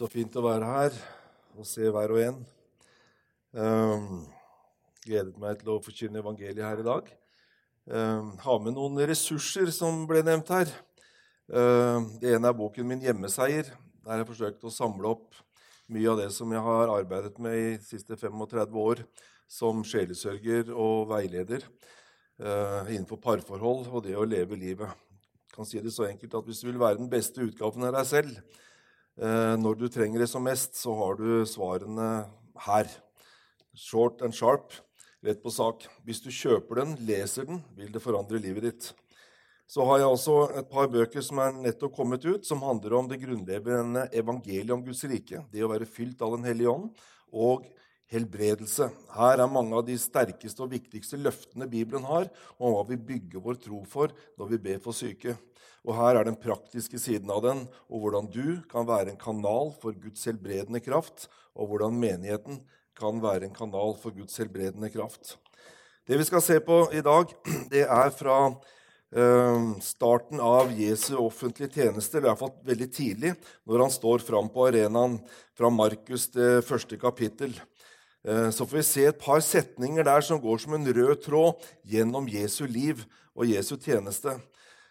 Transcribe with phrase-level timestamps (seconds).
[0.00, 0.94] Så fint å være her
[1.60, 2.36] og se hver og en.
[3.52, 4.04] Um,
[5.04, 7.10] gledet meg til å forkynne evangeliet her i dag.
[7.84, 10.72] Um, ha med noen ressurser som ble nevnt her.
[11.52, 13.68] Um, det ene er boken min 'Hjemmeseier'.
[13.68, 15.36] Der har jeg forsøkt å samle opp
[15.92, 19.04] mye av det som jeg har arbeidet med i de siste 35 år
[19.52, 21.68] som sjelesørger og veileder
[22.40, 24.88] uh, innenfor parforhold og det å leve livet.
[25.44, 27.98] Jeg kan si det så enkelt at Hvis du vil være den beste utgaven av
[28.00, 28.40] deg selv,
[29.18, 32.10] når du trenger det som mest, så har du svarene
[32.66, 32.88] her.
[33.76, 34.72] Short and sharp,
[35.24, 35.86] rett på sak.
[36.06, 38.90] Hvis du kjøper den, leser den, vil det forandre livet ditt.
[39.70, 43.10] Så har jeg også et par bøker som er nettopp kommet ut, som handler om
[43.10, 45.44] det grunnleggende evangeliet om Guds rike.
[45.52, 46.88] Det å være fylt av Den hellige ånd.
[47.30, 47.68] Og
[48.10, 48.88] helbredelse.
[49.14, 52.26] Her er mange av de sterkeste og viktigste løftene Bibelen har
[52.58, 55.36] om hva vi bygger vår tro for når vi ber for syke.
[55.86, 59.72] Og Her er den praktiske siden av den, og hvordan du kan være en kanal
[59.80, 62.60] for Guds helbredende kraft, og hvordan menigheten
[62.98, 65.38] kan være en kanal for Guds helbredende kraft.
[66.08, 67.32] Det vi skal se på i dag,
[67.72, 73.86] det er fra uh, starten av Jesu offentlige tjeneste, i hvert fall veldig tidlig, når
[73.86, 75.16] han står fram på arenaen
[75.56, 77.56] fra Markus det første kapittel.
[78.26, 81.70] Uh, så får vi se et par setninger der som går som en rød tråd
[81.88, 84.36] gjennom Jesu liv og Jesu tjeneste.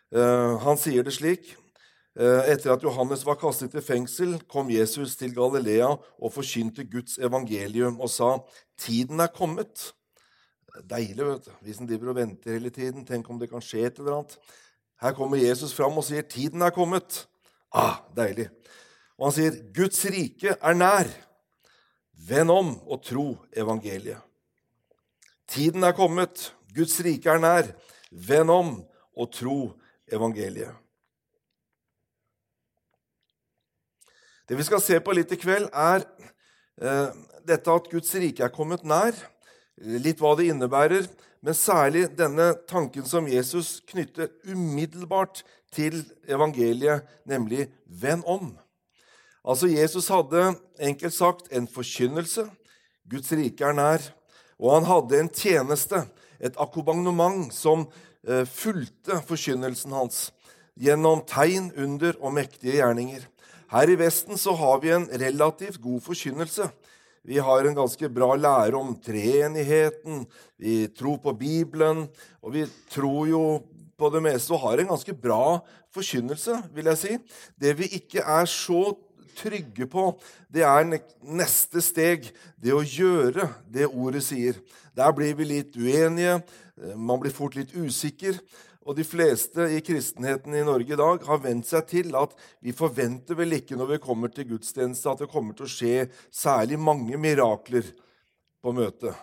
[0.10, 1.52] Eh, han sier det slik
[2.18, 7.20] eh, etter at Johannes var kastet i fengsel, kom Jesus til Galilea og forkynte Guds
[7.22, 8.38] evangelium og sa,
[8.78, 9.94] 'Tiden er kommet.'
[10.90, 11.52] Deilig, vet du.
[11.62, 13.06] Hvis en driver og venter hele tiden.
[13.06, 14.38] Tenk om det kan skje et eller annet.
[15.02, 17.28] Her kommer Jesus fram og sier, 'Tiden er kommet.'
[17.74, 18.50] Ah, deilig.
[19.18, 21.10] Og han sier, 'Guds rike er nær.
[22.14, 24.26] Vend om og tro evangeliet.'
[25.48, 26.54] Tiden er kommet.
[26.76, 27.74] Guds rike er nær.
[28.12, 28.86] Vend om
[29.18, 29.79] og tro
[30.14, 30.74] evangeliet.
[34.50, 36.06] Det vi skal se på litt i kveld, er
[36.82, 37.10] eh,
[37.46, 39.14] dette at Guds rike er kommet nær.
[39.80, 41.06] Litt hva det innebærer,
[41.46, 48.58] men særlig denne tanken som Jesus knytter umiddelbart til evangeliet, nemlig 'venn om'.
[49.46, 52.50] Altså Jesus hadde enkelt sagt en forkynnelse.
[53.10, 54.02] Guds rike er nær.
[54.60, 56.04] Og han hadde en tjeneste,
[56.40, 57.88] et akkompagnement, som
[58.50, 60.30] fulgte forkynnelsen hans
[60.80, 63.26] gjennom tegn, under og mektige gjerninger.
[63.70, 66.70] Her i Vesten så har vi en relativt god forkynnelse.
[67.28, 70.24] Vi har en ganske bra lære om treenigheten,
[70.58, 72.08] vi tror på Bibelen,
[72.42, 73.44] og vi tror jo
[74.00, 75.60] på det meste og har en ganske bra
[75.94, 77.18] forkynnelse, vil jeg si.
[77.60, 78.96] Det vi ikke er så
[79.40, 80.12] trygge på,
[80.52, 80.88] det er
[81.24, 82.28] neste steg,
[82.60, 84.60] det å gjøre det ordet sier.
[84.96, 86.42] Der blir vi litt uenige.
[86.80, 88.40] Eh, man blir fort litt usikker.
[88.90, 92.32] Og de fleste i kristenheten i Norge i dag har vent seg til at
[92.64, 96.08] vi forventer vel ikke når vi kommer til gudstjeneste, at det kommer til å skje
[96.34, 97.86] særlig mange mirakler
[98.64, 99.14] på møtet.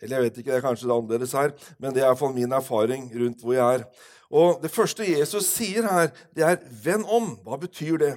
[0.00, 2.56] Eller jeg vet ikke, det er kanskje det annerledes her, men det er iallfall min
[2.56, 3.86] erfaring rundt hvor jeg er.
[4.30, 7.36] Og Det første Jesus sier her, det er 'venn om'.
[7.44, 8.14] Hva betyr det?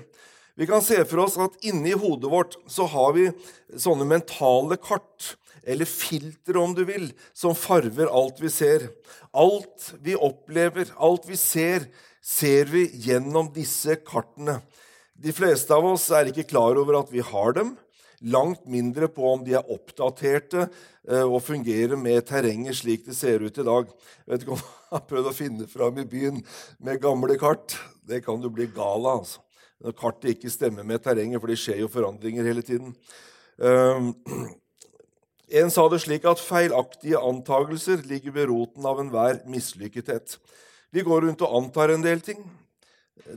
[0.59, 3.29] Vi kan se for oss at inni hodet vårt så har vi
[3.79, 8.89] sånne mentale kart eller filter, om du vil, som farver alt vi ser.
[9.31, 11.87] Alt vi opplever, alt vi ser,
[12.19, 14.57] ser vi gjennom disse kartene.
[15.15, 17.77] De fleste av oss er ikke klar over at vi har dem.
[18.19, 23.47] Langt mindre på om de er oppdaterte eh, og fungerer med terrenget slik det ser
[23.47, 23.87] ut i dag.
[24.25, 26.43] Jeg vet ikke om jeg har prøvd å finne fram i byen
[26.83, 27.79] med gamle kart.
[28.03, 29.21] Det kan du bli gal av.
[29.23, 29.45] altså.
[29.79, 32.95] Når kartet ikke stemmer med terrenget, for det skjer jo forandringer hele tiden.
[33.57, 34.11] Um,
[35.59, 40.35] en sa det slik at feilaktige antagelser ligger ved roten av enhver mislykkethet.
[40.91, 42.43] Vi går rundt og antar en del ting.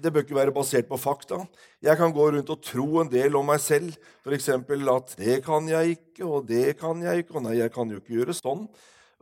[0.03, 1.43] Det bør ikke være basert på fakta.
[1.85, 3.93] Jeg kan gå rundt og tro en del om meg selv,
[4.25, 4.49] f.eks.
[4.49, 7.97] at 'det kan jeg ikke', og 'det kan jeg ikke', og 'nei, jeg kan jo
[7.97, 8.69] ikke gjøre sånn'.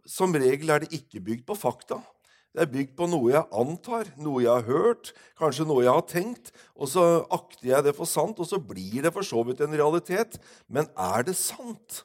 [0.07, 2.01] Som regel er det ikke bygd på fakta.
[2.51, 6.07] Det er bygd på noe jeg antar, noe jeg har hørt, kanskje noe jeg har
[6.11, 6.51] tenkt.
[6.75, 9.77] Og så akter jeg det for sant, og så blir det for så vidt en
[9.79, 10.35] realitet.
[10.67, 12.03] Men er det sant?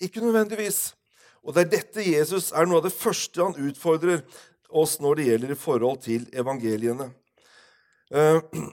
[0.00, 0.94] Ikke nødvendigvis.
[1.44, 4.24] Og det er dette Jesus er noe av det første han utfordrer
[4.74, 7.10] oss når det gjelder i forhold til evangeliene.
[8.08, 8.40] Uh,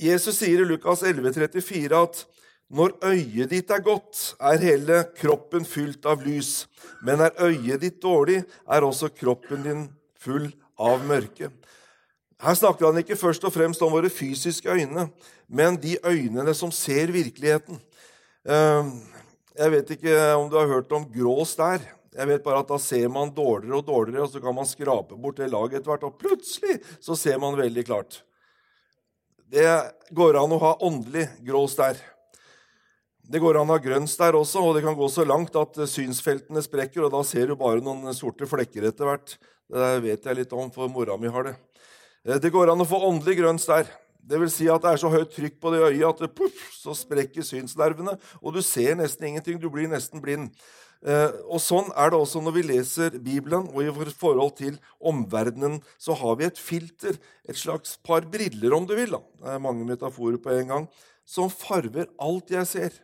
[0.00, 2.24] Jesus sier i Lukas 11,34 at
[2.70, 6.68] når øyet ditt er godt, er hele kroppen fylt av lys.
[7.02, 9.88] Men er øyet ditt dårlig, er også kroppen din
[10.20, 10.50] full
[10.80, 11.50] av mørke.
[12.40, 15.08] Her snakker han ikke først og fremst om våre fysiske øyne,
[15.48, 17.80] men de øynene som ser virkeligheten.
[18.48, 18.88] Uh,
[19.58, 21.82] jeg vet ikke om du har hørt om grå stær.
[22.10, 25.18] Jeg vet bare at Da ser man dårligere og dårligere, og så kan man skrape
[25.20, 26.08] bort det laget etter hvert.
[26.08, 28.22] Og plutselig så ser man veldig klart.
[29.50, 29.66] Det
[30.14, 31.98] går an å ha åndelig grå stær.
[33.30, 35.76] Det går an å ha grønns der også, og det kan gå så langt at
[35.86, 39.36] synsfeltene sprekker, og da ser du bare noen sorte flekker etter hvert.
[39.70, 41.56] Det vet jeg litt om, for mora mi har det.
[42.26, 43.86] Eh, det går an å få åndelig grønns der.
[44.20, 46.58] Det vil si at det er så høyt trykk på det øyet at det, puff,
[46.74, 49.60] så sprekker synsnervene, og du ser nesten ingenting.
[49.62, 50.50] Du blir nesten blind.
[51.00, 54.76] Eh, og Sånn er det også når vi leser Bibelen, og i vårt forhold til
[54.98, 57.16] omverdenen så har vi et filter,
[57.48, 59.14] et slags par briller, om du vil.
[59.14, 59.22] da.
[59.38, 60.90] Det er mange metaforer på en gang,
[61.24, 63.00] som farver alt jeg ser.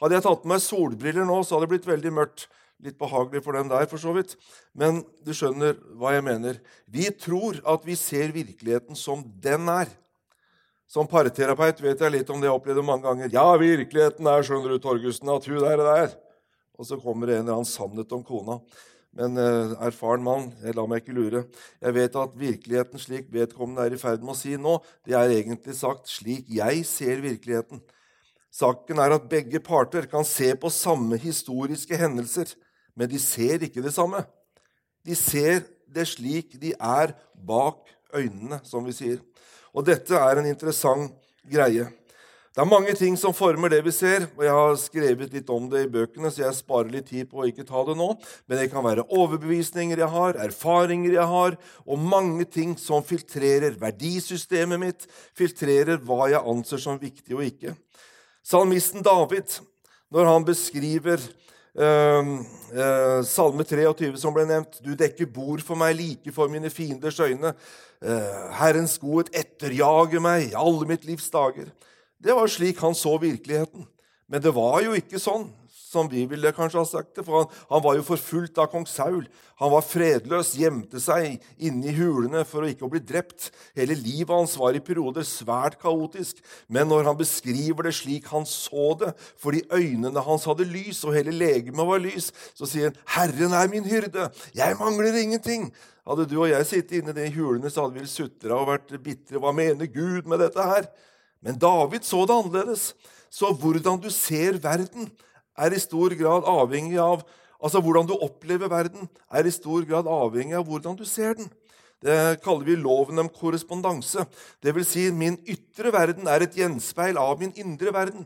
[0.00, 2.46] Hadde jeg tatt på meg solbriller nå, så hadde det blitt veldig mørkt.
[2.80, 4.36] Litt behagelig for den der, for så vidt.
[4.72, 6.60] Men du skjønner hva jeg mener.
[6.88, 9.90] Vi tror at vi ser virkeligheten som den er.
[10.90, 13.28] Som parterapeut vet jeg litt om det jeg opplevde mange ganger.
[13.30, 16.16] Ja, virkeligheten er, skjønner du, Torgussen, at hun der er der.
[16.80, 18.56] Og så kommer det en eller annen sannhet om kona.
[19.14, 21.44] Men eh, erfaren mann, jeg lar meg ikke lure.
[21.82, 25.34] Jeg vet at virkeligheten slik vedkommende er i ferd med å si nå, det er
[25.34, 27.82] egentlig sagt slik jeg ser virkeligheten.
[28.54, 32.54] Saken er at begge parter kan se på samme historiske hendelser,
[33.00, 34.20] men de ser ikke det samme.
[35.06, 39.22] De ser det slik de er bak øynene, som vi sier.
[39.72, 41.14] Og dette er en interessant
[41.48, 41.86] greie.
[42.50, 45.68] Det er mange ting som former det vi ser, og jeg har skrevet litt om
[45.70, 48.08] det i bøkene, så jeg sparer litt tid på å ikke ta det nå.
[48.50, 51.56] Men det kan være overbevisninger jeg har, erfaringer jeg har,
[51.86, 55.06] og mange ting som filtrerer verdisystemet mitt,
[55.38, 57.76] filtrerer hva jeg anser som viktig og ikke.
[58.42, 59.60] Salmisten David,
[60.10, 61.22] når han beskriver
[61.76, 67.20] eh, Salme 23, som ble nevnt Du dekker bord for meg like for mine fienders
[67.20, 67.54] øyne.
[68.00, 71.68] Eh, Herrens godhet etterjager meg alle mitt livs dager.
[72.20, 73.86] Det var slik han så virkeligheten.
[74.30, 75.48] Men det var jo ikke sånn
[75.90, 77.24] som vi ville kanskje ha sagt det.
[77.26, 79.24] For han, han, var jo forfulgt av kong Saul.
[79.60, 83.50] Han var fredløs, gjemte seg inne i hulene for å ikke å bli drept.
[83.76, 86.40] Hele livet hans var i perioder svært kaotisk.
[86.70, 91.16] Men når han beskriver det slik han så det, fordi øynene hans hadde lys, og
[91.18, 94.30] hele legemet var lys, så sier han, 'Herren er min hyrde.
[94.54, 95.72] Jeg mangler ingenting.'
[96.10, 99.38] Hadde du og jeg sittet inne i hulene, så hadde vi sutra og vært bitre.
[99.38, 100.88] Hva mener Gud med dette her?
[101.44, 102.94] Men David så det annerledes.
[103.30, 105.10] Så hvordan du ser verden,
[105.60, 107.26] er i stor grad avhengig av
[107.60, 111.50] Altså hvordan du opplever verden, er i stor grad avhengig av hvordan du ser den.
[112.00, 114.24] Det kaller vi loven om korrespondanse.
[114.64, 118.24] Det vil si, min ytre verden er et gjenspeil av min indre verden.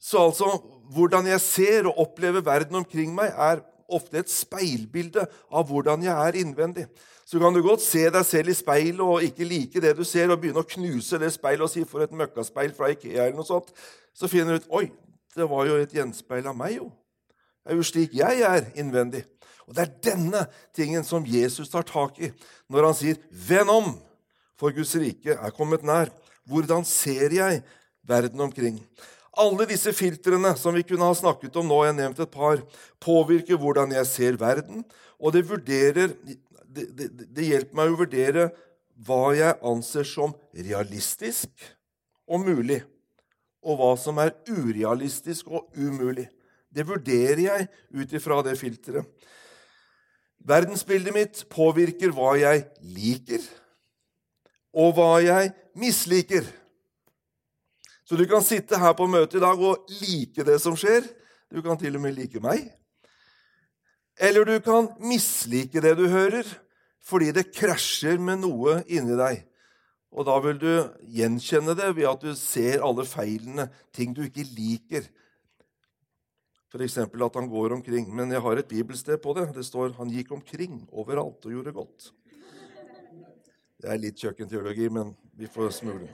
[0.00, 0.50] Så altså,
[0.92, 6.12] hvordan jeg ser og opplever verden omkring meg, er ofte et speilbilde av hvordan jeg
[6.12, 6.86] er innvendig.
[7.24, 10.28] Så kan du godt se deg selv i speilet og ikke like det du ser,
[10.28, 13.46] og begynne å knuse det speilet og si 'for et møkkaspeil fra Ikea', eller noe
[13.46, 13.72] sånt.
[14.12, 14.90] Så finner du ut 'oi,
[15.36, 16.90] det var jo et gjenspeil av meg, jo.
[17.62, 19.24] Det er jo slik jeg er innvendig.
[19.68, 22.32] Og det er denne tingen som Jesus tar tak i
[22.70, 23.92] når han sier, 'Venn om,
[24.58, 26.10] for Guds rike er kommet nær'.
[26.48, 27.62] Hvordan ser jeg
[28.02, 28.80] verden omkring?
[29.38, 32.58] Alle disse filtrene som vi kunne ha snakket om nå, jeg har nevnt et par,
[32.98, 34.82] påvirker hvordan jeg ser verden,
[35.20, 36.16] og det, vurderer,
[36.66, 38.48] det, det, det hjelper meg å vurdere
[39.06, 41.50] hva jeg anser som realistisk
[42.26, 42.82] og mulig
[43.60, 46.28] og hva som er urealistisk og umulig.
[46.70, 49.04] Det vurderer jeg ut ifra det filteret.
[50.40, 53.42] Verdensbildet mitt påvirker hva jeg liker,
[54.72, 56.46] og hva jeg misliker.
[58.08, 61.04] Så du kan sitte her på møtet i dag og like det som skjer.
[61.50, 62.70] Du kan til og med like meg.
[64.20, 66.46] Eller du kan mislike det du hører,
[67.04, 69.44] fordi det krasjer med noe inni deg.
[70.10, 70.70] Og da vil du
[71.14, 75.06] gjenkjenne det ved at du ser alle feilene, ting du ikke liker.
[76.70, 76.98] F.eks.
[76.98, 78.08] at han går omkring.
[78.14, 79.54] Men jeg har et bibelsted på det.
[79.54, 82.12] Det står 'Han gikk omkring overalt og gjorde godt'.
[83.80, 86.08] Det er litt kjøkkenteologi, men vi får smule.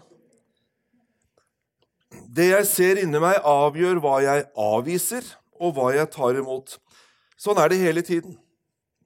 [2.31, 5.25] Det jeg ser inni meg, avgjør hva jeg avviser,
[5.61, 6.79] og hva jeg tar imot.
[7.37, 8.39] Sånn er det hele tiden.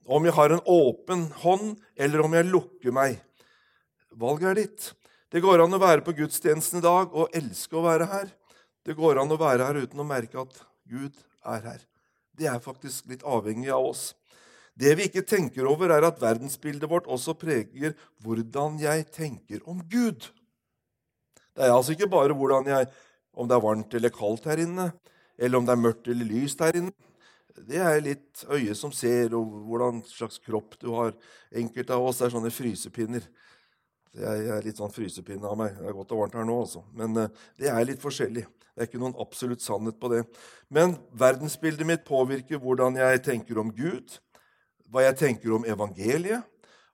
[0.05, 3.19] Om jeg har en åpen hånd, eller om jeg lukker meg.
[4.19, 4.87] Valget er ditt.
[5.31, 8.31] Det går an å være på gudstjenesten i dag og elske å være her.
[8.83, 10.57] Det går an å være her uten å merke at
[10.89, 11.15] Gud
[11.47, 11.85] er her.
[12.35, 14.03] Det er faktisk litt avhengig av oss.
[14.75, 19.81] Det vi ikke tenker over, er at verdensbildet vårt også preger hvordan jeg tenker om
[19.91, 20.27] Gud.
[21.55, 22.35] Det er altså ikke bare
[22.67, 22.87] jeg,
[23.35, 24.91] om det er varmt eller kaldt her inne,
[25.37, 26.91] eller om det er mørkt eller lyst her inne.
[27.51, 31.13] Det er litt øyet som ser, og hvordan slags kropp du har.
[31.51, 33.27] Enkelte av oss er sånne frysepinner.
[34.11, 35.77] Jeg er litt sånn frysepinne av meg.
[35.77, 36.81] Det er godt og varmt her nå, altså.
[36.97, 38.43] Men uh, det er litt forskjellig.
[38.71, 40.23] Det er ikke noen absolutt sannhet på det.
[40.71, 44.17] Men verdensbildet mitt påvirker hvordan jeg tenker om Gud,
[44.91, 46.43] hva jeg tenker om evangeliet,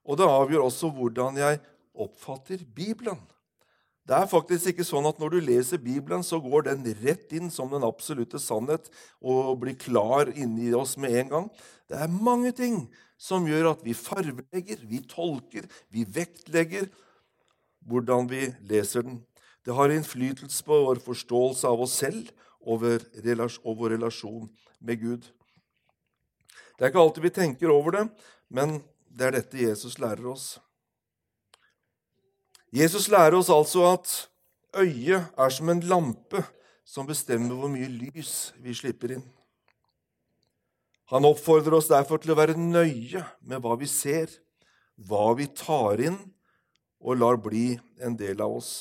[0.08, 1.58] og det avgjør også hvordan jeg
[1.98, 3.18] oppfatter Bibelen.
[4.08, 7.50] Det er faktisk ikke sånn at når du leser Bibelen, så går den rett inn
[7.52, 8.88] som den absolutte sannhet
[9.20, 11.50] og blir klar inni oss med en gang.
[11.90, 12.86] Det er mange ting
[13.20, 16.88] som gjør at vi farvelegger, vi tolker, vi vektlegger
[17.88, 19.22] hvordan vi leser den.
[19.64, 22.30] Det har innflytelse på vår forståelse av oss selv
[22.60, 24.48] og vår relasjon
[24.80, 25.26] med Gud.
[26.76, 28.04] Det er ikke alltid vi tenker over det,
[28.48, 28.78] men
[29.08, 30.58] det er dette Jesus lærer oss.
[32.74, 34.12] Jesus lærer oss altså at
[34.76, 36.44] øyet er som en lampe
[36.88, 39.24] som bestemmer hvor mye lys vi slipper inn.
[41.08, 44.28] Han oppfordrer oss derfor til å være nøye med hva vi ser,
[45.08, 46.18] hva vi tar inn
[46.98, 48.72] og lar bli en del av oss.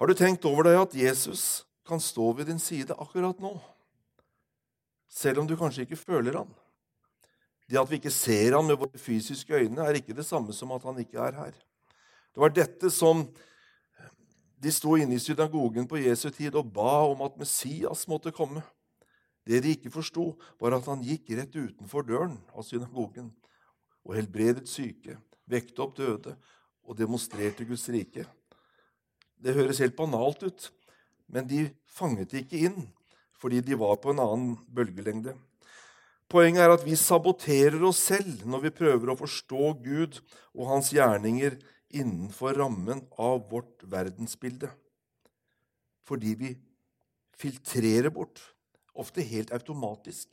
[0.00, 3.52] Har du tenkt over deg at Jesus kan stå ved din side akkurat nå,
[5.12, 6.50] selv om du kanskje ikke føler han?
[7.68, 10.72] Det at vi ikke ser han med våre fysiske øyne, er ikke det samme som
[10.74, 11.52] at han ikke er her.
[12.32, 13.26] Det var dette som
[14.62, 18.62] de sto inne i synagogen på Jesu tid og ba om at Messias måtte komme.
[19.46, 23.32] Det de ikke forsto, var at han gikk rett utenfor døren av synagogen
[24.06, 25.16] og helbredet syke,
[25.46, 26.34] vekte opp døde
[26.82, 28.26] og demonstrerte Guds rike.
[29.42, 30.68] Det høres helt banalt ut,
[31.32, 32.84] men de fanget det ikke inn
[33.42, 35.32] fordi de var på en annen bølgelengde.
[36.30, 40.20] Poenget er at vi saboterer oss selv når vi prøver å forstå Gud
[40.54, 41.58] og hans gjerninger
[41.92, 44.70] innenfor rammen av vårt verdensbilde.
[46.06, 46.52] Fordi vi
[47.36, 48.40] filtrerer bort,
[48.94, 50.30] ofte helt automatisk,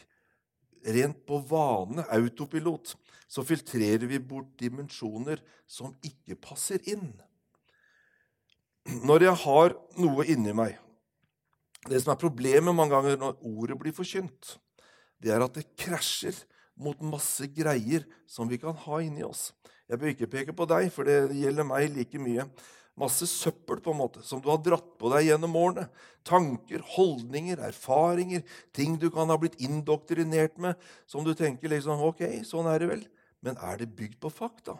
[0.86, 2.96] rent på vane, autopilot,
[3.30, 7.12] så filtrerer vi bort dimensjoner som ikke passer inn.
[9.06, 10.80] Når jeg har noe inni meg
[11.86, 14.58] Det som er problemet mange ganger når ordet blir forkynt,
[15.24, 16.36] det er at det krasjer
[16.76, 19.54] mot masse greier som vi kan ha inni oss.
[19.88, 22.44] Jeg bør ikke peke på deg, for det gjelder meg like mye.
[23.00, 25.88] Masse søppel på en måte, som du har dratt på deg gjennom årene.
[26.28, 28.44] Tanker, holdninger, erfaringer,
[28.76, 30.76] ting du kan ha blitt indoktrinert med,
[31.08, 33.06] som du tenker liksom Ok, sånn er det vel.
[33.46, 34.76] Men er det bygd på fakta?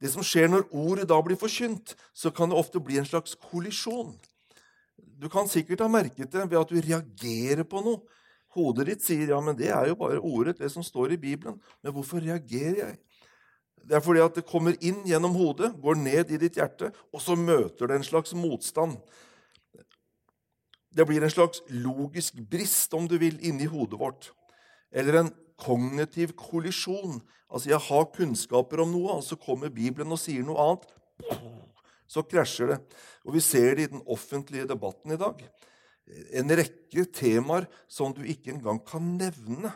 [0.00, 3.34] Det som skjer når ordet da blir forkynt, så kan det ofte bli en slags
[3.50, 4.14] kollisjon.
[5.20, 8.18] Du kan sikkert ha merket det ved at du reagerer på noe
[8.56, 11.60] Hodet ditt sier ja, men det er jo bare ordet, det som står i Bibelen.
[11.84, 12.96] Men hvorfor reagerer jeg?
[13.86, 17.22] Det er fordi at det kommer inn gjennom hodet, går ned i ditt hjerte, og
[17.22, 18.98] så møter det en slags motstand.
[20.90, 24.30] Det blir en slags logisk brist, om du vil, inni hodet vårt.
[24.90, 27.20] Eller en kognitiv kollisjon.
[27.50, 30.86] Altså, jeg har kunnskaper om noe, og så kommer Bibelen og sier noe annet.
[32.10, 32.80] Så krasjer det.
[33.26, 35.44] Og vi ser det i den offentlige debatten i dag
[36.34, 39.72] en rekke temaer som du ikke engang kan nevne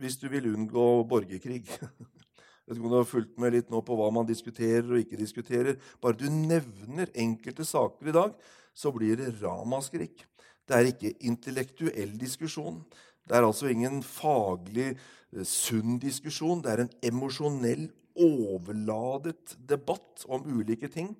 [0.00, 1.62] hvis du vil unngå borgerkrig.
[2.66, 5.18] Vet ikke om du har fulgt med litt nå på hva man diskuterer og ikke
[5.18, 5.78] diskuterer.
[6.02, 8.36] Bare du nevner enkelte saker i dag,
[8.74, 10.22] så blir det ramaskrik.
[10.68, 12.78] Det er ikke intellektuell diskusjon.
[13.26, 16.62] Det er altså ingen faglig eh, sunn diskusjon.
[16.62, 21.14] Det er en emosjonell, overladet debatt om ulike ting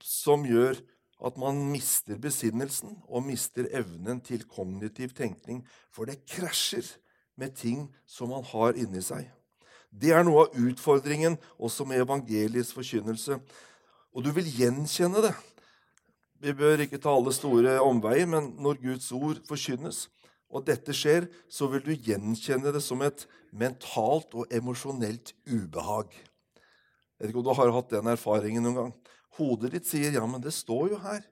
[0.00, 0.78] som gjør
[1.22, 5.60] at man mister besinnelsen og mister evnen til kognitiv tenkning.
[5.92, 6.88] For det krasjer
[7.36, 9.28] med ting som man har inni seg.
[9.92, 13.36] Det er noe av utfordringen også med evangeliets forkynnelse.
[14.12, 15.34] Og du vil gjenkjenne det.
[16.42, 20.08] Vi bør ikke ta alle store omveier, men når Guds ord forkynnes,
[20.52, 23.24] og dette skjer, så vil du gjenkjenne det som et
[23.56, 26.10] mentalt og emosjonelt ubehag.
[26.12, 28.92] Jeg vet ikke om du har hatt den erfaringen noen gang.
[29.38, 31.24] Hodet ditt sier 'ja, men det står jo her'.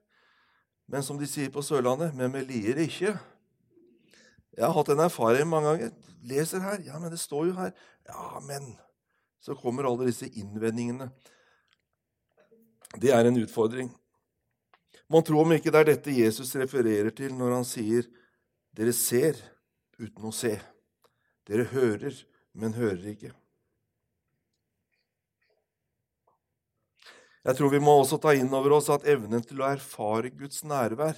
[0.89, 3.19] Men som de sier på Sørlandet 'men vi lier ikke'.
[4.57, 5.93] Jeg har hatt en erfaring mange ganger.
[6.27, 6.81] Leser her.
[6.85, 7.73] 'Ja, men det står jo her'.
[8.09, 8.77] Ja, men
[9.41, 11.11] Så kommer alle disse innvendingene.
[13.01, 13.89] Det er en utfordring.
[15.09, 18.05] Man tror om ikke det er dette Jesus refererer til når han sier
[18.77, 19.41] 'Dere ser
[19.99, 20.61] uten å se'.
[21.47, 22.15] Dere hører,
[22.55, 23.33] men hører ikke.
[27.45, 30.61] Jeg tror vi må også ta inn over oss at evnen til å erfare Guds
[30.63, 31.17] nærvær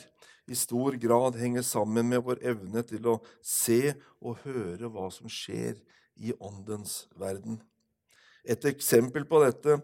[0.53, 5.31] i stor grad henger sammen med vår evne til å se og høre hva som
[5.31, 5.79] skjer
[6.21, 7.59] i åndens verden.
[8.45, 9.79] Et eksempel på dette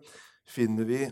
[0.49, 1.07] finner vi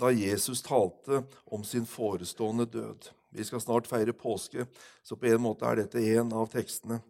[0.00, 3.10] da Jesus talte om sin forestående død.
[3.30, 4.66] Vi skal snart feire påske,
[5.02, 7.00] så på en måte er dette en av tekstene.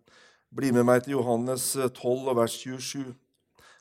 [0.51, 3.13] Bli med meg til Johannes 12, vers 27.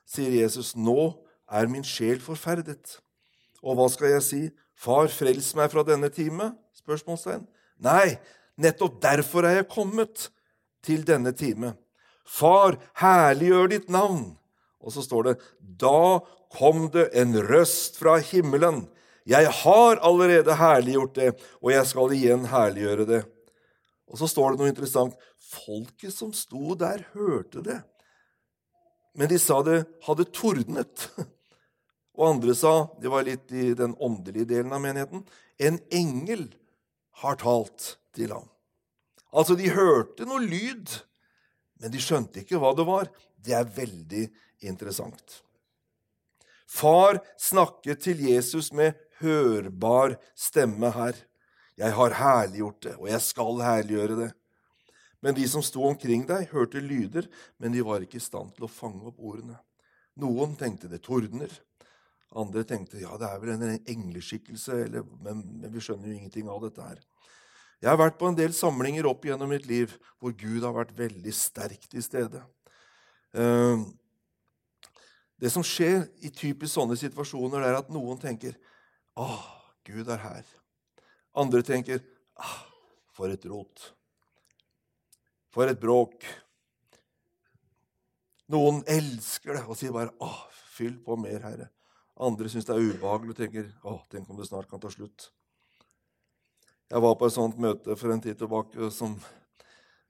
[0.09, 1.13] Sier Jesus, nå
[1.49, 2.99] er min sjel forferdet.
[3.63, 4.41] Og hva skal jeg si?
[4.79, 6.53] Far, frels meg fra denne time?
[6.77, 7.47] Spørsmålstegn.
[7.83, 8.17] Nei,
[8.59, 10.27] nettopp derfor er jeg kommet
[10.85, 11.73] til denne time.
[12.27, 14.35] Far, herliggjør ditt navn.
[14.79, 16.19] Og så står det Da
[16.55, 18.85] kom det en røst fra himmelen.
[19.29, 23.23] Jeg har allerede herliggjort det, og jeg skal igjen herliggjøre det.
[24.09, 25.17] Og så står det noe interessant.
[25.49, 27.77] Folket som sto der, hørte det.
[29.17, 31.09] Men de sa det hadde tordnet.
[32.19, 35.21] Og andre sa, det var litt i den åndelige delen av menigheten,
[35.55, 36.49] en engel
[37.21, 38.47] har talt til ham.
[39.29, 40.89] Altså, de hørte noe lyd,
[41.79, 43.11] men de skjønte ikke hva det var.
[43.37, 44.25] Det er veldig
[44.67, 45.41] interessant.
[46.69, 51.15] Far snakket til Jesus med hørbar stemme her.
[51.79, 54.29] Jeg har herliggjort det, og jeg skal herliggjøre det.
[55.23, 57.27] Men de som sto omkring deg, hørte lyder,
[57.59, 59.57] men de var ikke i stand til å fange opp ordene.
[60.19, 61.51] Noen tenkte det tordner.
[62.37, 66.49] Andre tenkte ja, det er vel en engleskikkelse, eller, men, men, vi skjønner jo ingenting
[66.51, 66.99] av dette her.
[67.79, 70.93] Jeg har vært på en del samlinger opp gjennom mitt liv hvor Gud har vært
[70.97, 72.43] veldig sterkt til stede.
[73.33, 73.87] Uh,
[75.39, 78.57] det som skjer i typisk sånne situasjoner, er at noen tenker
[79.15, 79.29] «Å,
[79.87, 80.51] Gud er her.
[81.39, 82.03] Andre tenker
[82.35, 82.67] «Ah,
[83.15, 83.87] for et rot.
[85.55, 86.27] For et bråk.
[88.51, 90.29] Noen elsker det og sier bare «Å,
[90.75, 91.69] fyll på mer, Herre.
[92.19, 95.29] Andre syns det er ubehagelig og tenker «Å, tenk om det snart kan ta slutt.
[96.89, 99.13] Jeg var på et sånt møte for en tid tilbake som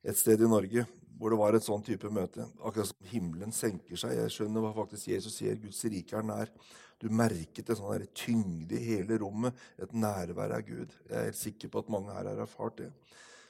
[0.01, 0.85] et sted i Norge
[1.19, 2.45] hvor det var et sånn type møte.
[2.63, 4.15] Akkurat som himmelen senker seg.
[4.15, 5.57] Jeg skjønner hva faktisk Jesus sier.
[5.59, 6.51] Guds rike er nær.
[6.99, 10.95] Du merket en sånn tyngde i hele rommet, et nærvær av Gud.
[11.09, 12.89] Jeg er helt sikker på at mange her har erfart det.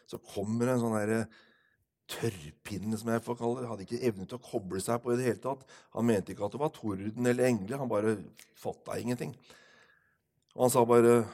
[0.09, 0.97] Så kommer en sånn
[2.09, 3.69] der tørrpinne, som jeg får kalle det.
[3.69, 5.65] Hadde ikke evne til å koble seg på i det hele tatt.
[5.95, 7.77] Han mente ikke at det var torden eller engler.
[7.77, 8.17] Han bare
[8.57, 9.35] fatta ingenting.
[10.55, 11.27] Og han sa bare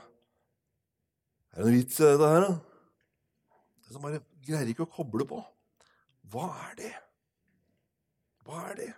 [1.56, 2.56] Er det noe vits i dette her, da?
[3.88, 5.40] Så bare greier ikke å koble på.
[6.34, 6.94] Hva er det?
[8.44, 8.92] Hva er det?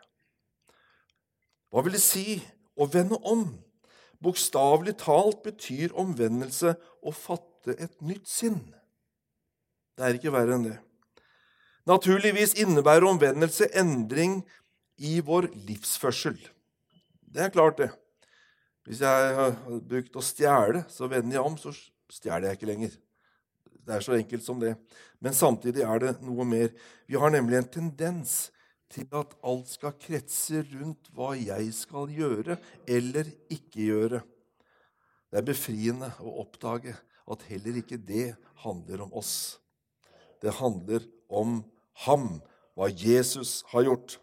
[1.70, 2.40] Hva vil det si
[2.74, 3.46] å vende om?
[4.24, 6.74] Bokstavelig talt betyr omvendelse
[7.06, 8.58] å fatte et nytt sinn.
[9.94, 10.78] Det er ikke verre enn det.
[11.88, 14.42] Naturligvis innebærer omvendelse endring
[14.98, 16.36] i vår livsførsel.
[17.22, 17.92] Det er klart, det.
[18.88, 19.56] Hvis jeg har
[19.88, 21.72] brukt å stjele, så vender jeg om, så
[22.12, 22.98] stjeler jeg ikke lenger.
[23.88, 24.74] Det er så enkelt som det.
[25.24, 26.74] Men samtidig er det noe mer.
[27.08, 28.36] Vi har nemlig en tendens
[28.92, 34.22] til at alt skal kretse rundt hva jeg skal gjøre eller ikke gjøre.
[35.28, 36.96] Det er befriende å oppdage
[37.28, 38.30] at heller ikke det
[38.64, 39.58] handler om oss.
[40.44, 41.60] Det handler om
[42.06, 42.38] ham,
[42.78, 44.18] hva Jesus har gjort.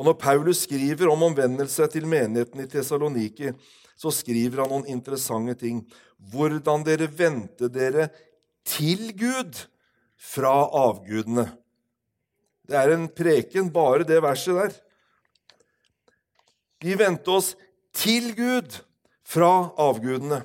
[0.00, 3.52] Og Når Paulus skriver om omvendelse til menigheten i Tessaloniki,
[4.00, 5.82] så skriver han noen interessante ting.
[6.32, 8.08] Hvordan dere vendte dere
[8.64, 9.66] til Gud
[10.20, 11.48] fra avgudene.
[12.68, 14.74] Det er en preken, bare det verset der.
[16.80, 17.54] Vi vendte oss
[17.92, 18.78] til Gud
[19.26, 20.42] fra avgudene.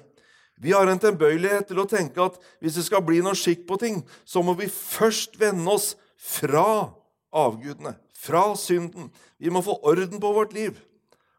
[0.60, 3.78] Vi har en tilbøyelighet til å tenke at hvis det skal bli noe skikk på
[3.80, 5.94] ting, så må vi først vende oss
[6.26, 6.92] fra
[7.36, 9.12] avgudene, fra synden.
[9.38, 10.78] Vi må få orden på vårt liv,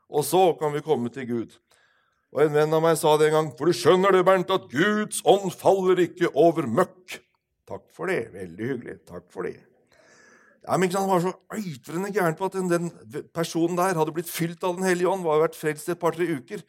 [0.08, 1.56] og så kan vi komme til Gud.
[2.36, 4.68] Og En venn av meg sa det en gang, for du skjønner det, Bernt, at
[4.68, 7.22] Guds ånd faller ikke over møkk.
[7.66, 8.28] Takk for det.
[8.34, 8.98] Veldig hyggelig.
[9.08, 9.56] Takk for det.
[10.66, 12.90] Ja, men Han var så eitrende gæren på at den, den,
[13.34, 15.24] personen der hadde blitt fylt av Den hellige ånd.
[15.24, 16.62] var vært frelst et par-tre uker.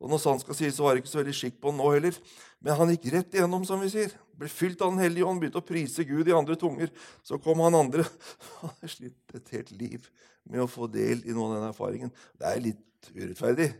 [0.00, 1.90] Og når sant skal sies, så var det ikke så veldig skikk på han nå
[1.92, 2.16] heller.
[2.60, 4.12] Men han gikk rett igjennom, som vi sier.
[4.36, 6.92] Ble fylt av Den hellige ånd, begynte å prise Gud i andre tunger.
[7.24, 8.04] Så kom han andre.
[8.60, 10.10] Han hadde slitt et helt liv
[10.48, 12.12] med å få del i noe av den erfaringen.
[12.36, 13.70] Det er litt urettferdig.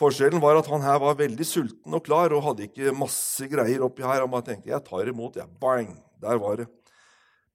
[0.00, 3.84] Forskjellen var at han her var veldig sulten og klar og hadde ikke masse greier
[3.84, 4.22] oppi her.
[4.24, 5.36] Han bare tenkte jeg tar imot.
[5.38, 5.94] Ja, bang!
[6.22, 6.68] Der var det.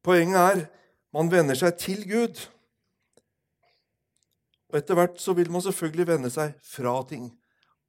[0.06, 0.62] Poenget er
[1.16, 2.40] man venner seg til Gud.
[4.70, 7.30] Og Etter hvert så vil man selvfølgelig vende seg fra ting.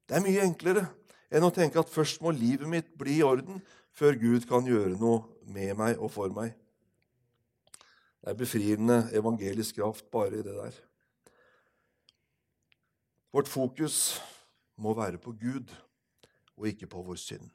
[0.09, 0.87] Det er mye enklere
[1.31, 3.61] enn å tenke at først må livet mitt bli i orden
[3.97, 6.55] før Gud kan gjøre noe med meg og for meg.
[8.23, 10.75] Det er befriende evangelisk kraft bare i det der.
[13.33, 14.19] Vårt fokus
[14.77, 15.73] må være på Gud
[16.57, 17.51] og ikke på vår synd.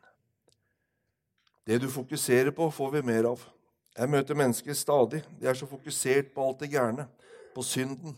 [1.67, 3.43] Det du fokuserer på, får vi mer av.
[3.97, 5.21] Jeg møter mennesker stadig.
[5.39, 7.07] De er så fokusert på alt det gærne,
[7.55, 8.15] på synden.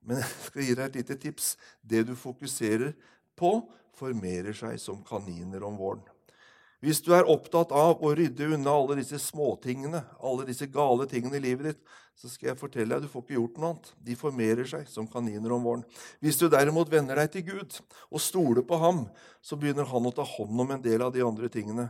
[0.00, 1.50] Men jeg skal gi deg et lite tips.
[1.82, 2.94] Det du fokuserer
[3.36, 3.60] på,
[3.98, 6.06] formerer seg som kaniner om våren.
[6.78, 11.40] Hvis du er opptatt av å rydde unna alle disse småtingene, alle disse gale tingene
[11.40, 11.80] i livet ditt,
[12.18, 13.88] så skal jeg fortelle deg, du får ikke gjort noe annet.
[14.06, 15.82] De formerer seg som kaniner om våren.
[16.22, 17.78] Hvis du derimot vender deg til Gud
[18.10, 19.04] og stoler på ham,
[19.42, 21.88] så begynner han å ta hånd om en del av de andre tingene.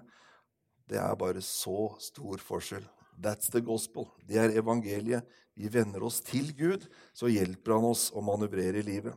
[0.88, 2.84] Det er bare så stor forskjell.
[3.20, 4.08] That's the gospel.
[4.24, 5.24] Det er evangeliet.
[5.58, 9.16] vi vender oss til Gud, så hjelper han oss å manøvrere i livet.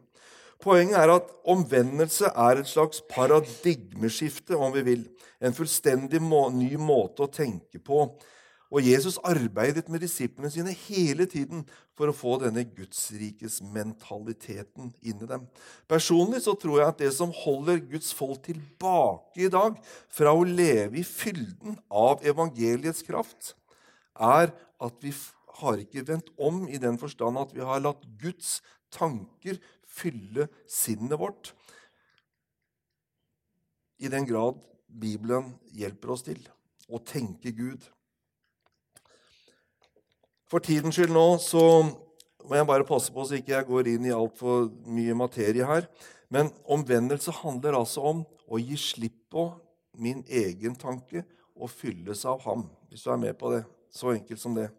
[0.61, 5.09] Poenget er at omvendelse er et slags paradigmeskifte, om vi vil.
[5.41, 8.05] En fullstendig må ny måte å tenke på.
[8.71, 11.65] Og Jesus arbeidet med disiplene sine hele tiden
[11.97, 15.47] for å få denne gudsrikesmentaliteten inn i dem.
[15.91, 19.75] Personlig så tror jeg at det som holder Guds folk tilbake i dag
[20.13, 23.55] fra å leve i fylden av evangeliets kraft,
[24.15, 25.11] er at vi
[25.61, 28.61] har ikke vendt om i den forstand at vi har latt Guds
[28.93, 29.57] tanker
[29.91, 31.53] fylle sinnet vårt
[34.01, 36.39] i den grad Bibelen hjelper oss til
[36.91, 37.83] å tenke Gud.
[40.51, 41.63] For tidens skyld nå så
[42.41, 45.87] må jeg bare passe på så ikke jeg går inn i altfor mye materie her.
[46.33, 49.45] Men omvendelse handler altså om å gi slipp på
[50.01, 51.23] min egen tanke
[51.55, 52.65] og fylles av ham.
[52.89, 53.63] Hvis du er med på det.
[53.91, 54.69] Så enkelt som det.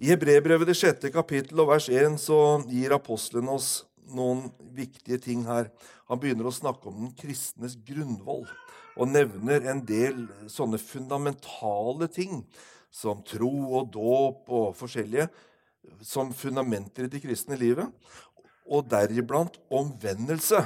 [0.00, 2.38] I Hebrebrevet det sjette kapittel og vers 1 så
[2.70, 3.82] gir apostlene oss
[4.14, 5.70] noen viktige ting her.
[6.10, 8.46] Han begynner å snakke om den kristnes grunnvoll
[8.96, 12.42] og nevner en del sånne fundamentale ting
[12.90, 15.28] som tro og dåp og forskjellige
[16.04, 17.88] som fundamenter i det kristne livet.
[18.70, 20.60] Og deriblant omvendelse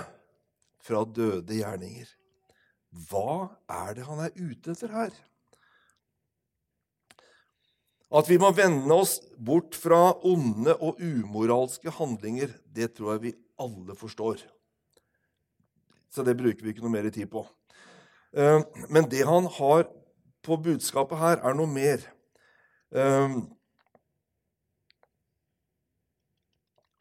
[0.85, 2.09] fra døde gjerninger.
[3.09, 5.15] Hva er det han er ute etter her?
[8.13, 13.35] At vi må vende oss bort fra onde og umoralske handlinger, det tror jeg vi
[13.61, 14.43] alle forstår.
[16.13, 17.43] Så det bruker vi ikke noe mer tid på.
[18.37, 18.61] Eh,
[18.93, 19.89] men det han har
[20.45, 22.05] på budskapet her, er noe mer.
[22.95, 23.37] Eh,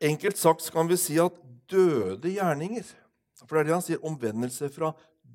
[0.10, 1.36] enkelt sagt kan vi si at
[1.70, 2.84] døde gjerninger
[3.44, 4.94] For det er det han sier omvendelse fra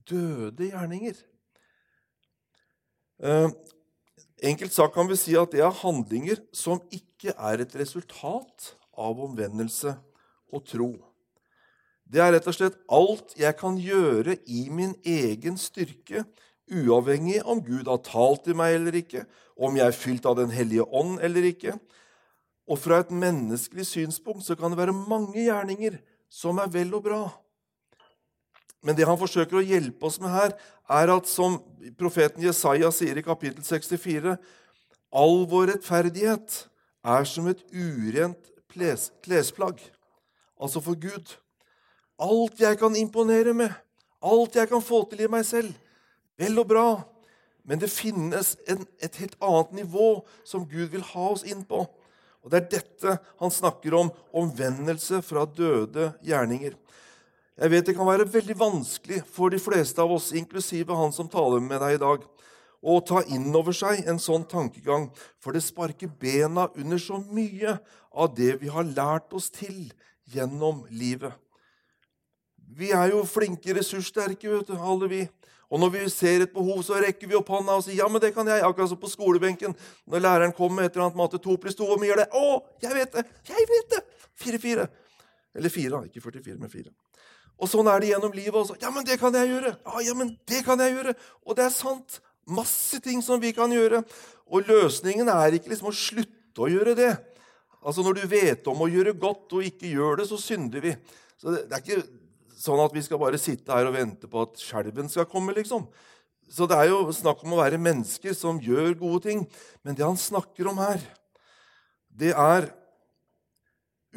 [0.09, 1.19] døde gjerninger.
[4.39, 9.19] Enkelt sagt kan vi si at det er handlinger som ikke er et resultat av
[9.25, 9.97] omvendelse
[10.55, 10.93] og tro.
[12.09, 16.23] Det er rett og slett alt jeg kan gjøre i min egen styrke,
[16.69, 19.25] uavhengig om Gud har talt til meg eller ikke,
[19.59, 21.75] om jeg er fylt av Den hellige ånd eller ikke.
[22.69, 25.99] Og fra et menneskelig synspunkt så kan det være mange gjerninger
[26.31, 27.23] som er vel og bra.
[28.85, 30.55] Men det han forsøker å hjelpe oss med her,
[30.89, 31.59] er at som
[31.99, 34.37] profeten Jesaja sier i kapittel 64
[35.09, 36.57] All vår rettferdighet
[37.09, 38.51] er som et urent
[39.25, 39.81] klesplagg,
[40.61, 41.37] altså for Gud.
[42.21, 43.73] Alt jeg kan imponere med,
[44.21, 45.73] alt jeg kan få til i meg selv,
[46.39, 46.89] vel og bra.
[47.69, 50.11] Men det finnes en, et helt annet nivå
[50.47, 51.83] som Gud vil ha oss inn på.
[52.45, 56.77] Og Det er dette han snakker om omvendelse fra døde gjerninger.
[57.59, 61.27] Jeg vet det kan være veldig vanskelig for de fleste av oss, inklusive han som
[61.31, 62.23] taler med deg i dag,
[62.79, 65.09] å ta inn over seg en sånn tankegang,
[65.43, 67.75] for det sparker bena under så mye
[68.15, 69.89] av det vi har lært oss til
[70.31, 71.35] gjennom livet.
[72.79, 75.21] Vi er jo flinke, ressurssterke, vet du, alle vi.
[75.69, 78.23] Og når vi ser et behov, så rekker vi opp hånda og sier ja, men
[78.23, 78.63] det kan jeg.
[78.65, 79.75] Akkurat som på skolebenken
[80.09, 81.41] når læreren kommer med et eller annet matte.
[81.43, 82.29] To pluss to, hvor mye gjør det?
[82.39, 82.47] Å,
[82.87, 83.27] jeg vet det!
[83.51, 84.01] Jeg vet det!
[84.39, 84.87] Fire-fire.
[85.59, 86.95] Eller fire, ikke 44, men fire.
[87.59, 88.77] Og sånn er det gjennom livet også.
[88.83, 89.75] Ja, men det kan jeg gjøre!
[89.83, 91.15] Ja, ja, men det kan jeg gjøre!
[91.43, 92.21] Og det er sant.
[92.49, 94.05] Masse ting som vi kan gjøre.
[94.49, 97.11] Og løsningen er ikke liksom å slutte å gjøre det.
[97.83, 100.95] Altså Når du vet om å gjøre godt og ikke gjør det, så synder vi.
[101.39, 102.07] Så det, det er ikke
[102.59, 105.87] sånn at vi skal bare sitte her og vente på at skjelven skal komme, liksom.
[106.49, 109.45] Så det er jo snakk om å være mennesker som gjør gode ting.
[109.85, 111.03] Men det han snakker om her,
[112.09, 112.73] det er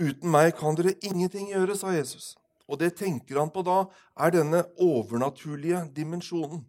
[0.02, 2.32] Uten meg kan dere ingenting gjøre, sa Jesus.
[2.72, 3.84] Og det tenker han på da,
[4.16, 6.64] er denne overnaturlige dimensjonen,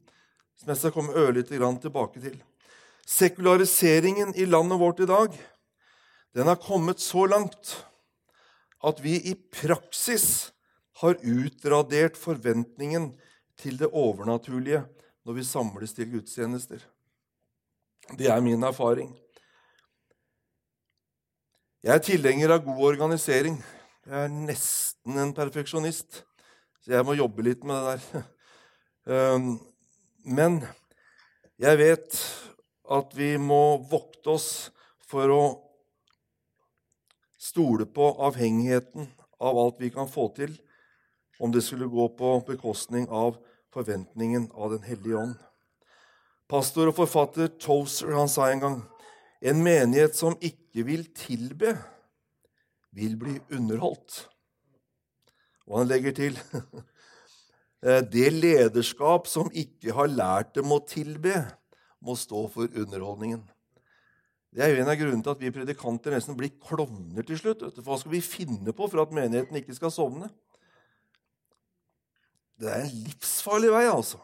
[0.59, 2.35] som jeg skal komme ørlite grann tilbake til.
[3.07, 5.39] Sekulariseringen i landet vårt i dag
[6.33, 7.75] den har kommet så langt
[8.83, 10.53] at vi i praksis
[11.03, 13.13] har utradert forventningen
[13.61, 14.83] til det overnaturlige
[15.23, 16.81] når vi samles til gudstjenester.
[18.19, 19.13] Det er min erfaring.
[21.83, 23.57] Jeg er tilhenger av god organisering.
[24.03, 26.25] Jeg er nesten en perfeksjonist,
[26.83, 28.25] så jeg må jobbe litt med det der.
[29.13, 29.57] Ehm,
[30.23, 30.61] men
[31.59, 32.19] jeg vet
[32.95, 34.49] at vi må vokte oss
[35.11, 35.45] for å
[37.35, 39.09] stole på avhengigheten
[39.43, 40.55] av alt vi kan få til,
[41.43, 43.39] om det skulle gå på bekostning av
[43.75, 45.35] forventningen av Den hellige ånd.
[46.47, 48.79] Pastor og forfatter Tozer han sa en gang
[49.43, 51.75] en menighet som ikke vil tilbe,
[52.97, 54.27] vil bli underholdt.
[55.69, 56.39] Og han legger til
[57.87, 61.37] eh, det lederskap som ikke har lært dem å tilbe,
[62.03, 63.45] må stå for underholdningen.
[64.53, 67.63] Det er jo en av grunnene til at vi predikanter nesten blir klovner til slutt.
[67.81, 70.29] Hva skal vi finne på for at menigheten ikke skal sovne?
[72.61, 74.21] Det er en livsfarlig vei, altså.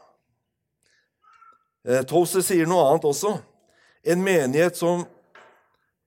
[1.89, 2.03] Eh,
[2.45, 3.39] sier noe annet også.
[4.05, 5.07] En menighet som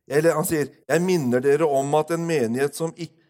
[0.07, 3.21] Eller han sier, 'Jeg minner dere om at en menighet som ikke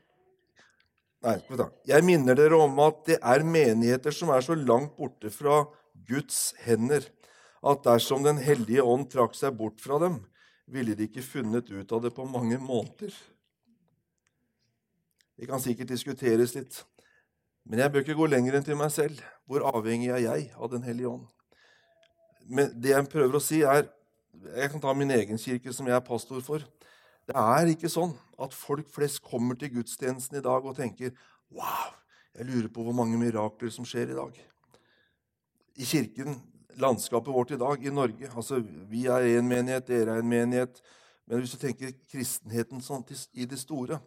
[1.22, 1.38] Nei,
[1.86, 5.68] jeg minner dere om at det er menigheter som er så langt borte fra
[6.10, 7.06] Guds hender
[7.62, 10.18] at dersom Den hellige ånd trakk seg bort fra dem,
[10.66, 13.14] ville de ikke funnet ut av det på mange måneder.
[15.38, 16.82] Det kan sikkert diskuteres litt,
[17.70, 19.22] men jeg bør ikke gå lenger enn til meg selv.
[19.46, 21.28] Hvor avhengig er jeg av Den hellige ånd?
[22.50, 23.86] Men det jeg prøver å si, er
[24.42, 26.64] Jeg kan ta min egen kirke, som jeg er pastor for.
[27.30, 31.14] Det er ikke sånn at folk flest kommer til gudstjenesten i dag og tenker
[31.52, 31.92] Wow,
[32.34, 34.40] jeg lurer på hvor mange mirakler som skjer i dag.
[35.78, 36.40] I kirken
[36.82, 38.32] landskapet vårt i dag i Norge.
[38.36, 40.82] Altså, Vi er én menighet, dere er en menighet.
[41.28, 44.00] Men hvis du tenker kristenheten sånn i det store,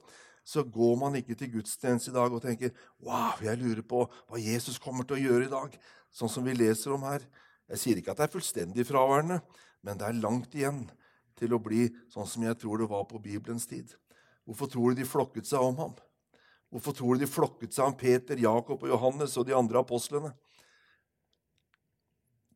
[0.44, 4.40] så går man ikke til gudstjeneste i dag og tenker wow, jeg lurer på hva
[4.40, 5.78] Jesus kommer til å gjøre i dag.
[6.12, 7.24] Sånn som vi leser om her.
[7.70, 9.40] Jeg sier ikke at det er fullstendig fraværende,
[9.84, 10.86] men det er langt igjen
[11.38, 13.92] til å bli sånn som jeg tror det var på Bibelens tid.
[14.48, 15.94] Hvorfor tror du de flokket seg om ham?
[16.72, 20.32] Hvorfor tror du de flokket seg om Peter, Jakob og Johannes og de andre apostlene?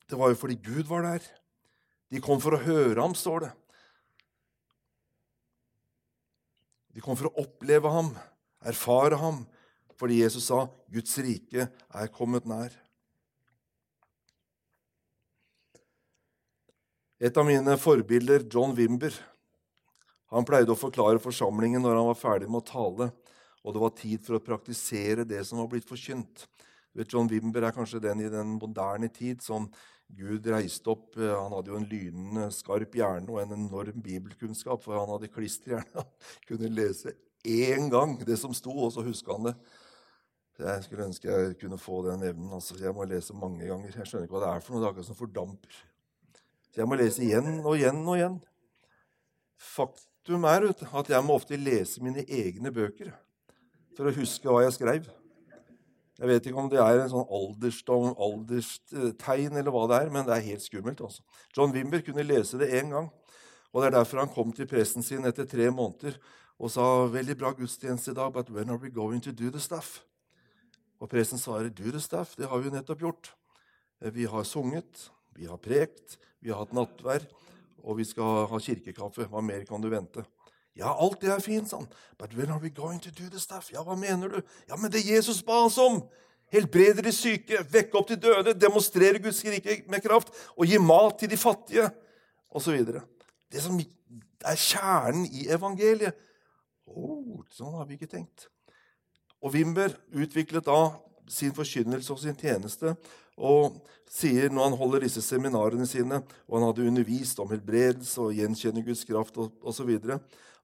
[0.08, 1.24] Det var jo fordi Gud var der.
[2.08, 3.52] De kom for å høre ham, står det.
[6.96, 8.14] De kom for å oppleve ham,
[8.66, 9.44] erfare ham,
[9.98, 12.74] fordi Jesus sa 'Guds rike er kommet nær'.
[17.18, 19.14] Et av mine forbilder, John Wimber,
[20.30, 23.08] han pleide å forklare forsamlingen når han var ferdig med å tale,
[23.66, 26.44] og det var tid for å praktisere det som var blitt forkynt.
[27.10, 29.66] John Wimber er kanskje den i den moderne tid som
[30.14, 34.80] Gud reiste opp eh, Han hadde jo en lynende skarp hjerne og en enorm bibelkunnskap,
[34.82, 35.90] for han hadde klisterhjerne.
[36.06, 37.12] Han kunne lese
[37.44, 39.56] én gang det som sto, og så huska han det.
[40.58, 42.54] Jeg skulle ønske jeg kunne få den evnen.
[42.56, 43.90] Altså, jeg må lese mange ganger.
[43.90, 44.82] Jeg skjønner ikke hva det er for noe.
[44.82, 45.82] Det er akkurat som fordamper.
[46.78, 48.34] Så jeg må lese igjen og igjen og igjen.
[49.58, 53.08] Faktum er at jeg må ofte lese mine egne bøker
[53.98, 55.08] for å huske hva jeg skrev.
[56.20, 57.26] Jeg vet ikke om det er en sånn
[58.22, 61.02] alderstegn, eller hva det er, men det er helt skummelt.
[61.02, 61.26] altså.
[61.50, 63.10] John Wimber kunne lese det én gang.
[63.72, 66.14] og Det er derfor han kom til presten sin etter tre måneder
[66.62, 69.58] og sa veldig bra gudstjeneste i dag, but when are we going to do the
[69.58, 70.04] stuff?
[71.02, 72.38] Og presten svarer do the stuff.
[72.38, 73.34] Det har vi jo nettopp gjort.
[73.98, 77.24] Vi har sunget, vi har prekt, vi har hatt nattvær,
[77.84, 79.28] og vi skal ha kirkekaffe.
[79.30, 80.24] Hva mer kan du vente?
[80.78, 81.86] Ja, alt det er fint, sånn.
[82.18, 83.70] But when are we going to do the stuff?
[83.74, 84.40] Ja, hva mener du?
[84.68, 86.02] Ja, men det Jesus ba oss om!
[86.48, 91.18] Helbrede de syke, vekke opp de døde, demonstrere Guds rike med kraft og gi mat
[91.20, 91.90] til de fattige,
[92.48, 92.78] osv.
[93.52, 96.16] Det som er kjernen i evangeliet.
[96.88, 98.46] Oh, sånn har vi ikke tenkt.
[99.44, 100.78] Og Wimber utviklet da
[101.32, 102.96] sin forkynnelse og sin tjeneste
[103.38, 103.78] og
[104.10, 108.82] sier når han holder disse seminarene sine, og han hadde undervist om helbredelse og gjenkjenne
[108.86, 109.92] Guds kraft osv.,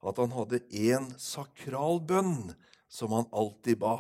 [0.05, 2.51] at han hadde én sakral bønn
[2.91, 3.97] som han alltid ba.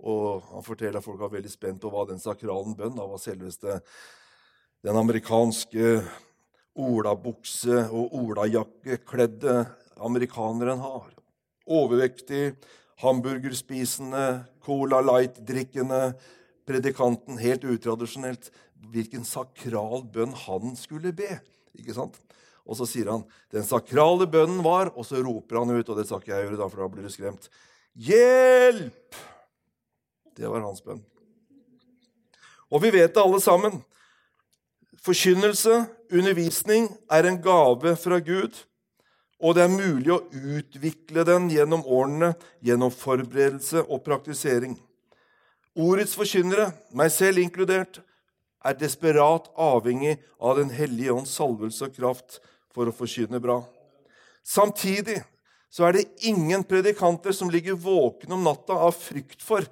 [0.00, 3.20] Og han forteller at folk var veldig spent på hva den sakralen bønn da var
[3.20, 3.78] selveste
[4.84, 6.00] den amerikanske
[6.80, 9.56] olabukse- og olajakkekledde
[10.00, 11.08] amerikaneren har.
[11.70, 12.54] Overvektig,
[13.00, 16.12] hamburgerspisende, Cola Light-drikkende
[16.68, 18.50] predikanten helt utradisjonelt
[18.92, 21.40] hvilken sakral bønn han skulle be.
[21.78, 22.18] Ikke sant?
[22.68, 26.06] Og så sier han den sakrale bønnen var Og så roper han ut, og det
[26.06, 27.48] skal ikke jeg gjøre, da, for da blir du skremt.
[27.98, 29.20] Hjelp!
[30.36, 31.02] Det var hans bønn.
[32.70, 33.80] Og vi vet det alle sammen.
[35.02, 35.82] Forkynnelse,
[36.12, 38.54] undervisning, er en gave fra Gud.
[39.40, 44.76] Og det er mulig å utvikle den gjennom årene, gjennom forberedelse og praktisering.
[45.80, 48.02] Ordets forkynnere, meg selv inkludert,
[48.60, 52.40] er desperat avhengig av Den hellige ånds salvelse og kraft
[52.74, 53.62] for å forkynne bra.
[54.44, 55.22] Samtidig
[55.70, 59.64] så er det ingen predikanter som ligger våkne om natta av frykt for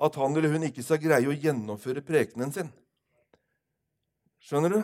[0.00, 2.70] at han eller hun ikke skal greie å gjennomføre prekenen sin.
[4.40, 4.80] Skjønner du?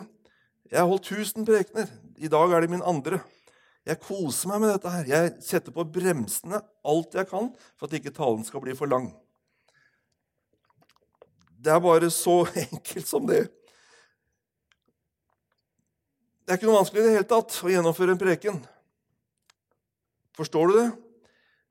[0.69, 1.89] Jeg har holdt 1000 prekener.
[2.19, 3.21] I dag er det min andre.
[3.87, 5.05] Jeg koser meg med dette her.
[5.07, 9.13] Jeg setter på bremsene alt jeg kan for at ikke talen skal bli for lang.
[11.57, 13.45] Det er bare så enkelt som det.
[16.43, 18.59] Det er ikke noe vanskelig i det hele tatt å gjennomføre en preken.
[20.37, 20.89] Forstår du det?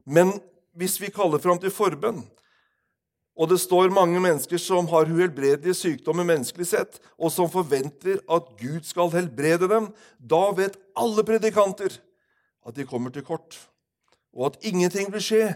[0.04, 0.32] Men
[0.76, 2.24] hvis vi kaller fram til forbønn,
[3.36, 8.48] og det står mange mennesker som har uhelbredelige sykdommer menneskelig sett, og som forventer at
[8.56, 11.98] Gud skal helbrede dem, da vet alle predikanter
[12.66, 13.56] at de kommer til kort,
[14.34, 15.46] og at ingenting vil skje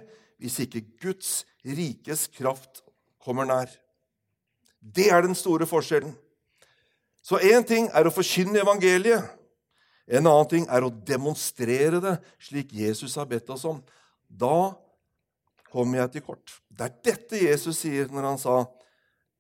[0.41, 2.83] hvis ikke Guds rikes kraft
[3.21, 3.69] kommer nær.
[4.81, 6.15] Det er den store forskjellen.
[7.21, 9.27] Så én ting er å forkynne evangeliet.
[10.09, 13.83] En annen ting er å demonstrere det slik Jesus har bedt oss om.
[14.27, 14.73] Da
[15.71, 16.57] kommer jeg til kort.
[16.67, 18.65] Det er dette Jesus sier når han sa,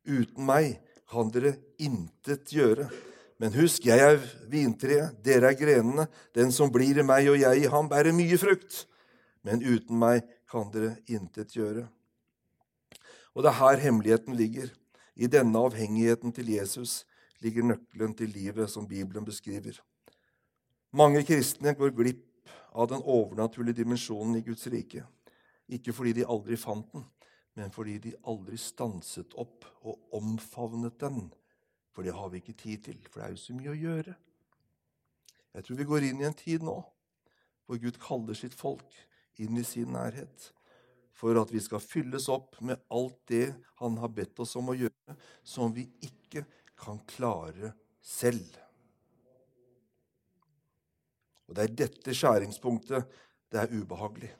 [0.06, 3.10] 'Uten meg kan dere intet gjøre'.
[3.40, 4.18] Men husk, jeg er
[4.53, 6.05] vintreet, dere er grenene.
[6.37, 8.83] Den som blir i meg og jeg i ham, bærer mye frukt.
[9.46, 11.87] Men uten meg kan dere intet gjøre.
[13.33, 14.68] Og det er her hemmeligheten ligger.
[15.16, 17.07] I denne avhengigheten til Jesus
[17.40, 19.81] ligger nøkkelen til livet som Bibelen beskriver.
[20.92, 25.07] Mange kristne går glipp av den overnaturlige dimensjonen i Guds rike.
[25.70, 27.09] Ikke fordi de aldri fant den,
[27.57, 31.31] men fordi de aldri stanset opp og omfavnet den
[31.90, 34.14] for det har vi ikke tid til, for det er jo så mye å gjøre.
[35.55, 36.79] Jeg tror vi går inn i en tid nå
[37.66, 38.96] hvor Gud kaller sitt folk
[39.42, 40.50] inn i sin nærhet.
[41.14, 44.76] For at vi skal fylles opp med alt det Han har bedt oss om å
[44.76, 46.42] gjøre, som vi ikke
[46.81, 48.48] kan klare selv.
[51.48, 53.14] Og Det er dette skjæringspunktet
[53.50, 54.31] det er ubehagelig.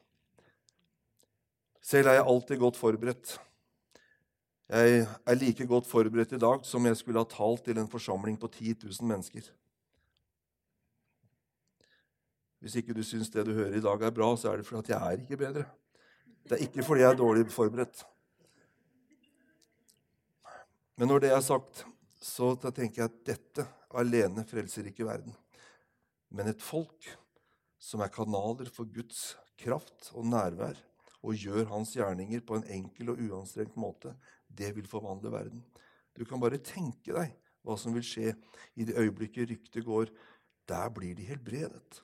[1.83, 3.33] Selv er jeg alltid godt forberedt.
[4.71, 8.37] Jeg er like godt forberedt i dag som jeg skulle ha talt til en forsamling
[8.39, 9.49] på 10 000 mennesker.
[12.63, 14.93] Hvis ikke du syns det du hører i dag, er bra, så er det fordi
[14.93, 15.65] jeg er ikke bedre.
[16.47, 18.05] Det er ikke fordi jeg er dårlig forberedt.
[21.01, 21.85] Men når det er sagt,
[22.23, 25.35] så tenker jeg at dette alene frelser ikke verden.
[26.31, 27.11] Men et folk
[27.81, 30.79] som er kanaler for Guds kraft og nærvær,
[31.27, 34.15] og gjør hans gjerninger på en enkel og uanstrengt måte,
[34.59, 35.63] det vil forvandle verden.
[36.17, 37.35] Du kan bare tenke deg
[37.65, 38.33] hva som vil skje
[38.77, 40.11] i det øyeblikket ryktet går.
[40.69, 42.03] Der blir de helbredet.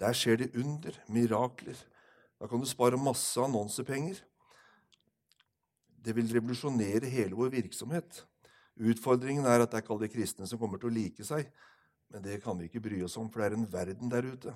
[0.00, 1.78] Der skjer det under, mirakler.
[2.40, 4.18] Da kan du spare masse annonsepenger.
[6.04, 8.24] Det vil revolusjonere hele vår virksomhet.
[8.74, 11.46] Utfordringen er at det er ikke alle kristne som kommer til å like seg.
[12.10, 14.54] Men det kan vi ikke bry oss om, for det er en verden der ute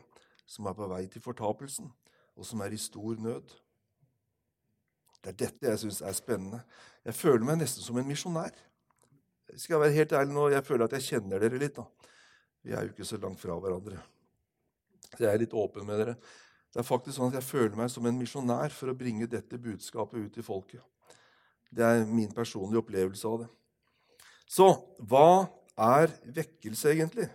[0.48, 1.90] som er på vei til fortapelsen,
[2.37, 3.52] og som er i stor nød.
[5.22, 6.61] Det er dette jeg syns er spennende.
[7.04, 8.54] Jeg føler meg nesten som en misjonær.
[9.57, 11.78] Skal jeg være helt ærlig nå, jeg føler at jeg kjenner dere litt.
[11.78, 11.87] da.
[12.62, 13.98] Vi er jo ikke så langt fra hverandre.
[15.14, 16.16] Så jeg er litt åpen med dere.
[16.68, 19.59] Det er faktisk sånn at Jeg føler meg som en misjonær for å bringe dette
[19.59, 20.83] budskapet ut til folket.
[21.72, 23.48] Det er min personlige opplevelse av det.
[24.48, 24.68] Så
[25.11, 27.28] hva er vekkelse, egentlig?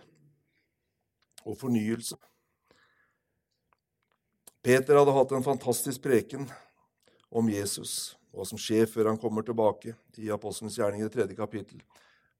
[1.44, 2.16] Og fornyelse?
[4.64, 6.46] Peter hadde hatt en fantastisk preken
[7.34, 11.36] om Jesus, hva som skjer før han kommer tilbake i Apostelens gjerning i det tredje
[11.38, 11.82] kapittel.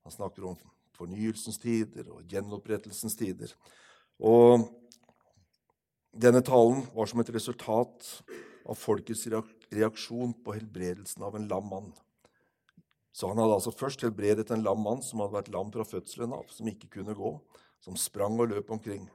[0.06, 0.58] Han snakker om
[0.94, 3.50] fornyelsens tider og gjenopprettelsens tider.
[4.22, 4.68] Og
[6.14, 8.10] denne talen var som et resultat
[8.64, 9.26] av folkets
[9.74, 11.90] reaksjon på helbredelsen av en lam mann.
[13.14, 16.34] Så han hadde altså først helbredet en lam mann som hadde vært lam fra fødselen
[16.34, 17.34] av, som ikke kunne gå,
[17.82, 19.08] som sprang og løp omkring.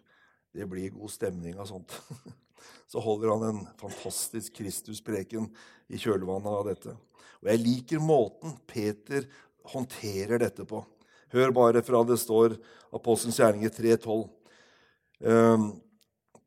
[0.56, 1.94] Det blir god stemning av sånt.
[2.92, 5.50] så holder han en fantastisk Kristuspreken
[5.90, 6.96] i kjølvannet av dette.
[7.40, 9.28] Og jeg liker måten Peter
[9.70, 10.82] håndterer dette på.
[11.30, 12.58] Hør bare fra det står
[12.96, 14.26] Apostelens gjerninger 3.12.
[15.20, 15.70] Um,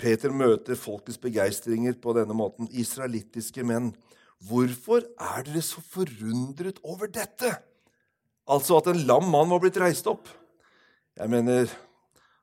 [0.01, 2.67] Peter møter folkets begeistringer på denne måten.
[2.75, 3.93] Israelittiske menn,
[4.43, 7.55] hvorfor er dere så forundret over dette?
[8.51, 10.27] Altså at en lam mann var blitt reist opp.
[11.15, 11.71] Jeg mener,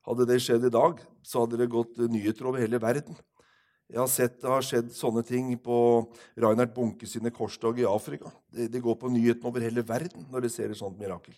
[0.10, 3.18] Hadde det skjedd i dag, så hadde det gått nyheter over hele verden.
[3.90, 5.76] Jeg har sett det har skjedd sånne ting på
[6.38, 8.30] Reinhard Bunke sine korstog i Afrika.
[8.54, 11.38] Det, det går på nyhetene over hele verden når de ser et sånt mirakel.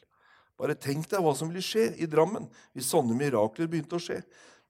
[0.60, 4.20] Bare tenk deg hva som ville skje i Drammen hvis sånne mirakler begynte å skje.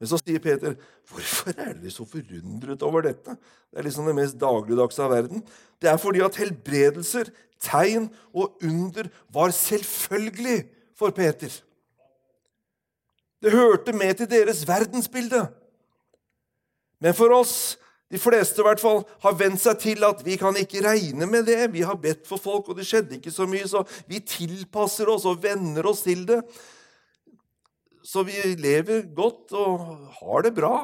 [0.02, 0.74] Men så sier Peter,
[1.06, 3.38] 'Hvorfor er dere så forundret over dette?'
[3.70, 5.44] Det er liksom det mest dagligdagse av verden.
[5.80, 7.30] Det er fordi at helbredelser,
[7.62, 10.66] tegn og under var selvfølgelig
[10.98, 11.54] for Peter.
[13.42, 15.48] Det hørte med til deres verdensbilde.
[17.02, 17.78] Men for oss,
[18.12, 21.48] de fleste i hvert fall, har vent seg til at vi kan ikke regne med
[21.50, 21.72] det.
[21.74, 25.26] Vi har bedt for folk, og det skjedde ikke så mye, så vi tilpasser oss
[25.30, 26.42] og venner oss til det.
[28.06, 29.90] Så vi lever godt og
[30.20, 30.76] har det bra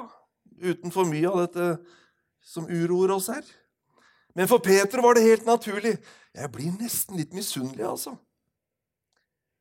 [0.58, 1.70] uten for mye av dette
[2.41, 3.43] som uroer oss her.
[4.38, 5.97] Men for Peter var det helt naturlig.
[6.34, 8.16] Jeg blir nesten litt misunnelig, altså.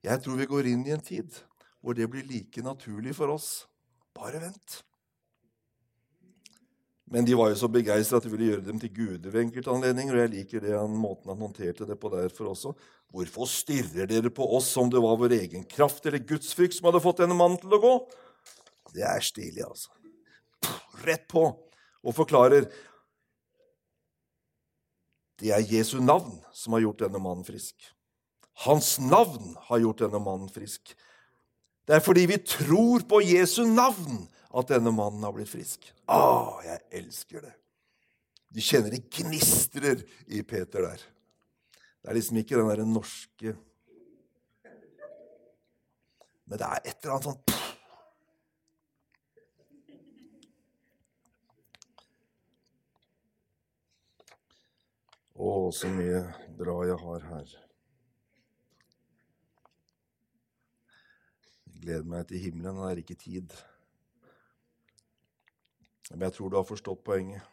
[0.04, 1.32] Jeg tror vi går inn i en tid
[1.86, 3.62] hvor det blir like naturlig for oss.
[4.16, 4.80] Bare vent.
[7.06, 9.70] Men de var jo så begeistra at de ville gjøre dem til guder ved enkelte
[9.70, 10.16] anledninger.
[10.16, 12.74] Og jeg liker det han, måten han håndterte det på derfor også.
[13.14, 17.04] Hvorfor stirrer dere på oss som det var vår egen kraft eller gudsfrykt som hadde
[17.06, 17.94] fått denne mannen til å gå?
[18.96, 19.94] Det er stilig, altså.
[21.06, 22.66] rett på og forklarer
[25.38, 27.92] det er Jesu navn som har gjort denne mannen frisk.
[28.64, 30.96] Hans navn har gjort denne mannen frisk.
[31.86, 34.24] Det er fordi vi tror på Jesu navn
[34.56, 35.86] at denne mannen har blitt frisk.
[36.10, 37.52] Å, jeg elsker det.
[38.50, 41.04] Du kjenner det gnistrer i Peter der.
[42.02, 43.56] Det er liksom ikke den derre norske
[46.46, 47.40] Men det er et eller annet sånn
[55.36, 56.22] Å, så mye
[56.56, 57.50] bra jeg har her.
[61.86, 63.52] Gleder meg til himmelen, det er ikke tid.
[66.10, 67.44] Men jeg tror du har forstått poenget.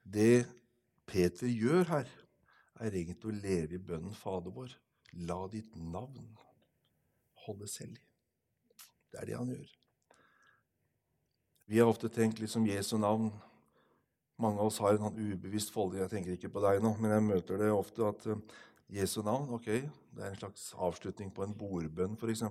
[0.00, 0.46] Det
[1.04, 2.08] Peter gjør her,
[2.80, 4.72] er egentlig å leve i bønnen Fader vår.
[5.28, 6.30] La ditt navn
[7.44, 8.00] holde hellig.
[9.12, 9.76] Det er det han gjør.
[11.68, 13.28] Vi har ofte tenkt liksom Jesu navn
[14.40, 16.00] mange av oss har en sånn ubevisst folde.
[16.00, 18.38] Jeg tenker ikke på deg nå, men jeg møter det ofte at uh,
[18.90, 19.68] Jesu navn ok,
[20.16, 22.46] det er en slags avslutning på en bordbønn, f.eks.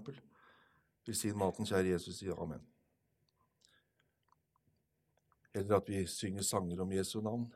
[1.07, 2.61] Velsign maten, kjære Jesus, sier amen.
[5.53, 7.47] Eller at vi synger sanger om Jesu navn.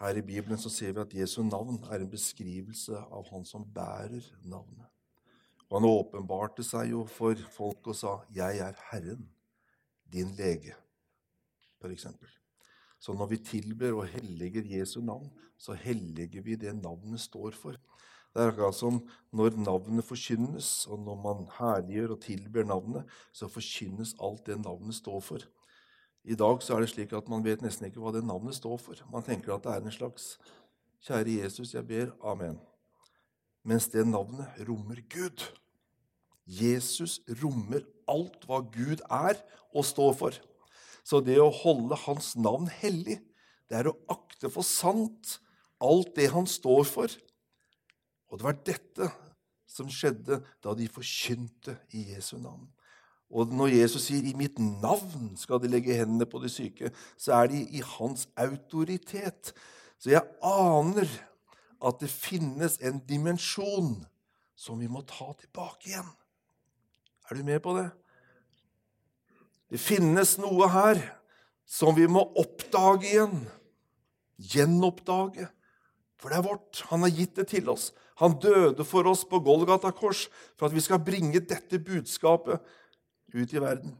[0.00, 3.66] Her i Bibelen så ser vi at Jesu navn er en beskrivelse av han som
[3.74, 4.86] bærer navnet.
[5.68, 9.28] Og han åpenbarte seg jo for folk og sa, 'Jeg er Herren,
[10.12, 10.76] din lege',
[11.82, 12.06] f.eks.
[12.98, 17.76] Så når vi tilber og helliger Jesu navn, så helliger vi det navnet står for.
[18.34, 19.00] Det er akkurat som
[19.34, 24.94] når navnet forkynnes, og når man herliggjør og tilber navnet, så forkynnes alt det navnet
[24.98, 25.46] står for.
[26.28, 28.76] I dag så er det slik at man vet nesten ikke hva det navnet står
[28.82, 29.00] for.
[29.12, 30.36] Man tenker at det er en slags
[31.00, 32.10] 'Kjære Jesus, jeg ber.
[32.20, 32.58] Amen'.
[33.64, 35.44] Mens det navnet rommer Gud.
[36.46, 39.38] Jesus rommer alt hva Gud er
[39.74, 40.38] og står for.
[41.04, 43.20] Så det å holde hans navn hellig,
[43.68, 45.38] det er å akte for sant
[45.80, 47.12] alt det han står for.
[48.28, 49.10] Og det var dette
[49.68, 52.66] som skjedde da de forkynte i Jesu navn.
[53.28, 57.32] Og når Jesus sier 'i mitt navn skal de legge hendene på de syke', så
[57.32, 59.52] er de i hans autoritet.
[59.98, 61.08] Så jeg aner
[61.84, 64.06] at det finnes en dimensjon
[64.56, 66.10] som vi må ta tilbake igjen.
[67.30, 67.90] Er du med på det?
[69.70, 71.00] Det finnes noe her
[71.66, 73.48] som vi må oppdage igjen.
[74.38, 75.48] Gjenoppdage.
[76.18, 76.80] For det er vårt.
[76.88, 77.92] Han har gitt det til oss.
[78.18, 80.26] Han døde for oss på Golgata kors
[80.58, 82.58] for at vi skal bringe dette budskapet
[83.34, 83.94] ut i verden.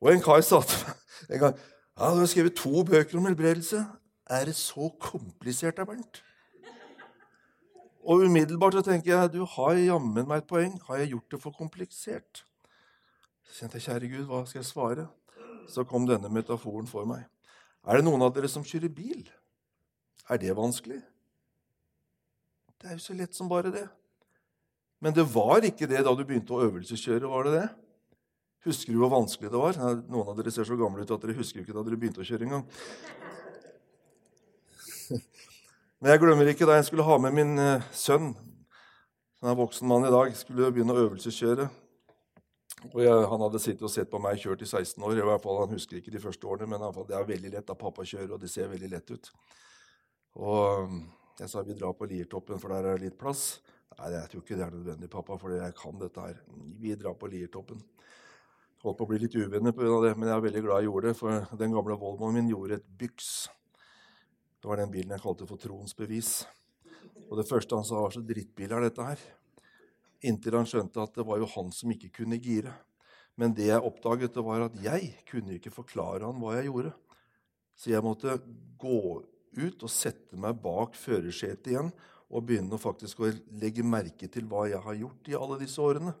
[0.00, 1.60] Og en kar sa til meg en gang
[2.00, 3.82] ja, du har skrevet to bøker om helbredelse.
[4.30, 6.22] Er det så komplisert, Bernt?
[8.00, 10.78] Og umiddelbart så tenker jeg du har jammen meg et poeng.
[10.86, 12.44] Har jeg gjort det for komplisert?
[13.44, 15.06] Så kjente jeg, kjære Gud, hva skal jeg svare?
[15.68, 17.26] Så kom denne metaforen for meg.
[17.84, 19.26] Er det noen av dere som kjører bil?
[20.30, 21.02] Er det vanskelig?
[22.80, 23.84] Det er jo så lett som bare det.
[25.04, 27.66] Men det var ikke det da du begynte å øvelseskjøre, var det det?
[28.64, 29.76] Husker du hvor vanskelig det var?
[30.08, 32.28] Noen av dere ser så gamle ut at dere husker ikke da dere begynte å
[32.28, 32.64] kjøre engang.
[36.00, 38.32] Men jeg glemmer ikke da jeg skulle ha med min eh, sønn,
[39.36, 41.68] som er voksen mann i dag, skulle begynne å øvelseskjøre.
[42.94, 45.20] Og jeg, Han hadde sittet og sett på meg kjørt i 16 år.
[45.20, 47.76] i hvert fall Han husker ikke de første årene, men det er veldig lett da
[47.76, 49.32] pappa kjører, og det ser veldig lett ut.
[50.40, 51.00] Og
[51.40, 53.60] jeg sa vi drar på Liertoppen, for der er det litt plass.
[53.96, 56.42] Nei, jeg tror ikke det er nødvendig, pappa, for jeg kan dette her.
[56.80, 57.80] Vi drar på Liertoppen.
[58.80, 59.96] Holdt på å bli litt uvenner pga.
[60.04, 61.16] det, men jeg er veldig glad jeg gjorde det.
[61.18, 63.32] For den gamle Volvoen min gjorde et byks.
[64.60, 66.30] Det var den bilen jeg kalte for troens bevis.
[67.28, 69.26] Og det første han sa, var så drittbil er dette her.
[70.28, 72.72] Inntil han skjønte at det var jo han som ikke kunne gire.
[73.40, 76.92] Men det jeg oppdaget, det var at jeg kunne ikke forklare han hva jeg gjorde.
[77.80, 78.36] Så jeg måtte
[78.80, 79.00] gå
[79.58, 81.90] ut og sette meg bak førersetet igjen
[82.30, 86.12] og begynne faktisk å legge merke til hva jeg har gjort i alle disse årene.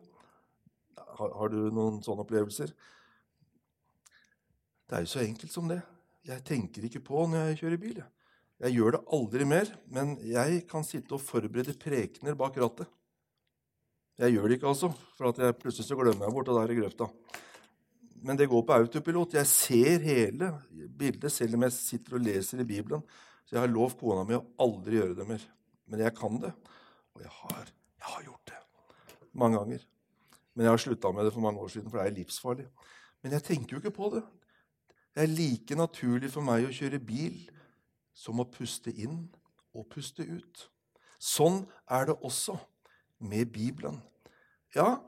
[0.98, 2.72] Har, har du noen sånne opplevelser?
[4.90, 5.78] Det er jo så enkelt som det.
[6.26, 8.00] Jeg tenker ikke på når jeg kjører bil.
[8.60, 12.90] Jeg gjør det aldri mer, men jeg kan sitte og forberede prekener bak rattet.
[14.20, 16.74] Jeg gjør det ikke, altså, for at jeg plutselig så glemmer jeg bort, det der
[16.74, 17.06] i grøfta.
[18.22, 19.38] Men det går på autopilot.
[19.38, 20.50] Jeg ser hele
[20.98, 23.04] bildet, selv om jeg sitter og leser i Bibelen.
[23.44, 25.46] Så jeg har lovt kona mi å aldri gjøre det mer.
[25.90, 26.52] Men jeg kan det.
[27.16, 28.60] Og jeg har, jeg har gjort det
[29.32, 29.86] mange ganger.
[30.54, 32.66] Men jeg har slutta med det for mange år siden, for det er livsfarlig.
[33.22, 34.22] Men jeg tenker jo ikke på det.
[35.14, 37.40] Det er like naturlig for meg å kjøre bil
[38.14, 39.24] som å puste inn
[39.74, 40.66] og puste ut.
[41.20, 42.56] Sånn er det også
[43.18, 43.98] med Bibelen.
[44.74, 45.00] Ja,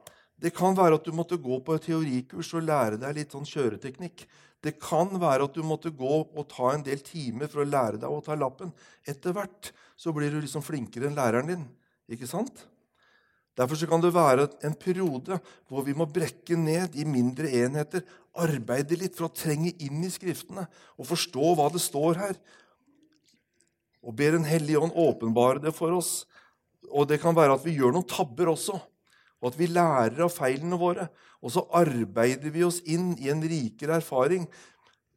[0.43, 3.47] Det kan være at du måtte gå på et teorikurs og lære deg litt sånn
[3.47, 4.24] kjøreteknikk.
[4.62, 8.01] Det kan være at du måtte gå og ta en del timer for å lære
[8.03, 8.72] deg å ta lappen.
[9.07, 11.64] Etter hvert så blir du liksom flinkere enn læreren din.
[12.11, 12.64] Ikke sant?
[13.59, 15.38] Derfor kan det være en periode
[15.70, 20.11] hvor vi må brekke ned i mindre enheter, arbeide litt for å trenge inn i
[20.11, 20.64] Skriftene
[20.97, 22.38] og forstå hva det står her.
[24.03, 26.24] Og ber Den hellige ånd åpenbare det for oss.
[26.90, 28.80] Og det kan være at vi gjør noen tabber også
[29.43, 31.09] og at vi lærer av feilene våre.
[31.43, 34.47] Og så arbeider vi oss inn i en rikere erfaring.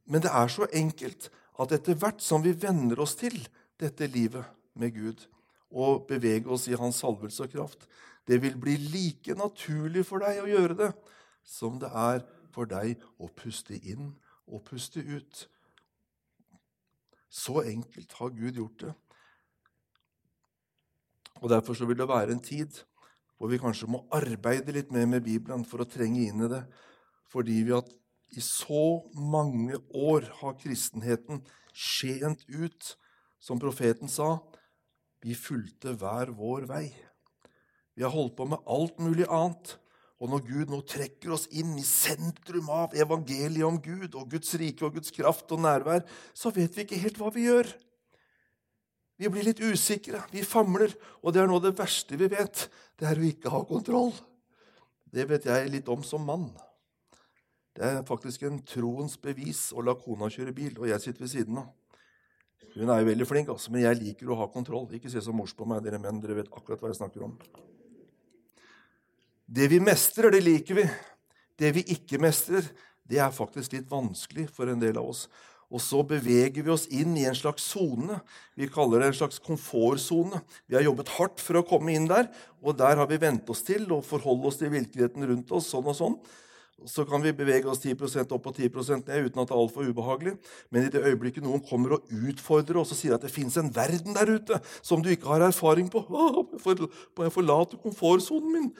[0.10, 1.30] Men det er så enkelt
[1.62, 3.38] at etter hvert som vi venner oss til
[3.80, 5.28] dette livet med Gud
[5.76, 7.86] og beveger oss i Hans salvelse og kraft,
[8.26, 10.92] det vil bli like naturlig for deg å gjøre det
[11.46, 12.24] som det er
[12.56, 14.16] for deg å puste inn
[14.50, 15.46] og puste ut.
[17.30, 18.94] Så enkelt har Gud gjort det.
[21.44, 22.82] Og Derfor vil det være en tid
[23.36, 26.64] hvor vi kanskje må arbeide litt mer med Bibelen for å trenge inn i det.
[27.32, 27.90] Fordi vi at
[28.36, 31.44] i så mange år har kristenheten
[31.76, 32.96] skjent ut.
[33.46, 34.40] Som profeten sa,
[35.22, 36.88] vi fulgte hver vår vei.
[37.94, 39.76] Vi har holdt på med alt mulig annet.
[40.18, 44.56] Og når Gud nå trekker oss inn i sentrum av evangeliet om Gud og Guds
[44.58, 47.70] rike og Guds kraft og nærvær, så vet vi ikke helt hva vi gjør.
[49.16, 50.92] Vi blir litt usikre, vi famler,
[51.24, 52.66] og det er noe av det verste vi vet.
[53.00, 54.12] Det er å ikke ha kontroll.
[55.08, 56.50] Det vet jeg litt om som mann.
[57.76, 61.32] Det er faktisk en troens bevis å la kona kjøre bil, og jeg sitter ved
[61.32, 61.72] siden av.
[62.76, 64.90] Hun er jo veldig flink, altså, men jeg liker å ha kontroll.
[64.98, 66.20] Ikke se så mors på meg, dere menn.
[66.24, 67.38] Dere vet akkurat hva jeg snakker om.
[69.48, 70.86] Det vi mestrer, det liker vi.
[71.56, 72.68] Det vi ikke mestrer,
[73.08, 75.30] det er faktisk litt vanskelig for en del av oss.
[75.76, 78.22] Og så beveger vi oss inn i en slags sone.
[78.56, 80.40] Vi kaller det en slags komfortsone.
[80.72, 82.30] Vi har jobbet hardt for å komme inn der,
[82.64, 85.68] og der har vi vent oss til å forholde oss til virkeligheten rundt oss.
[85.74, 86.18] sånn og sånn.
[86.88, 89.88] Så kan vi bevege oss 10% opp og 10 ned uten at det er altfor
[89.88, 90.36] ubehagelig.
[90.72, 93.72] Men i det øyeblikket noen kommer og utfordrer oss og sier at det fins en
[93.74, 98.74] verden der ute som du ikke har erfaring på Må jeg forlate komfortsonen min?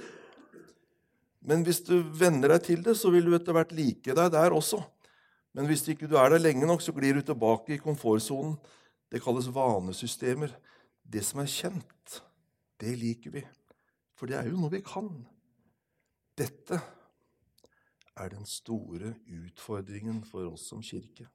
[1.46, 4.56] Men hvis du venner deg til det, så vil du etter hvert like deg der
[4.56, 4.82] også.
[5.56, 8.58] Men hvis ikke du er der lenge nok, så glir du tilbake i komfortsonen.
[9.12, 10.52] Det kalles vanesystemer.
[11.06, 12.18] Det som er kjent,
[12.82, 13.46] det liker vi.
[14.20, 15.08] For det er jo noe vi kan.
[16.36, 16.82] Dette
[18.16, 21.30] er den store utfordringen for oss som kirke.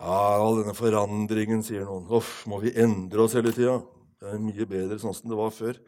[0.00, 2.08] Ja, all denne forandringen, sier noen.
[2.08, 3.80] Uff, må vi endre oss hele tida?
[4.20, 5.80] Det er mye bedre sånn som det var før.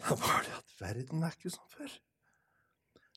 [0.00, 1.94] Det er bare det at verden er ikke sånn før.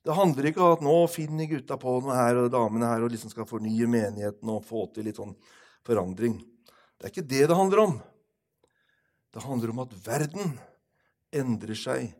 [0.03, 3.13] Det handler ikke om at nå finner gutta på noe her og damene her og
[3.13, 5.31] liksom skal fornye menigheten og få til litt sånn
[5.87, 6.35] forandring.
[6.99, 7.95] Det er ikke det det handler om.
[9.33, 10.57] Det handler om at verden
[11.33, 12.11] endrer seg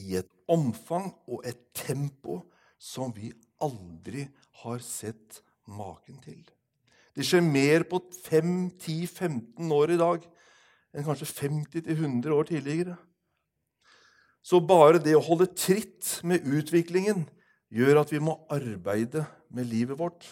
[0.00, 2.40] i et omfang og et tempo
[2.80, 3.30] som vi
[3.62, 4.26] aldri
[4.62, 6.40] har sett maken til.
[7.16, 10.26] Det skjer mer på 5-10-15 år i dag
[10.96, 12.96] enn kanskje 50-100 år tidligere.
[14.46, 17.24] Så bare det å holde tritt med utviklingen
[17.74, 20.22] gjør at vi må arbeide med livet vårt.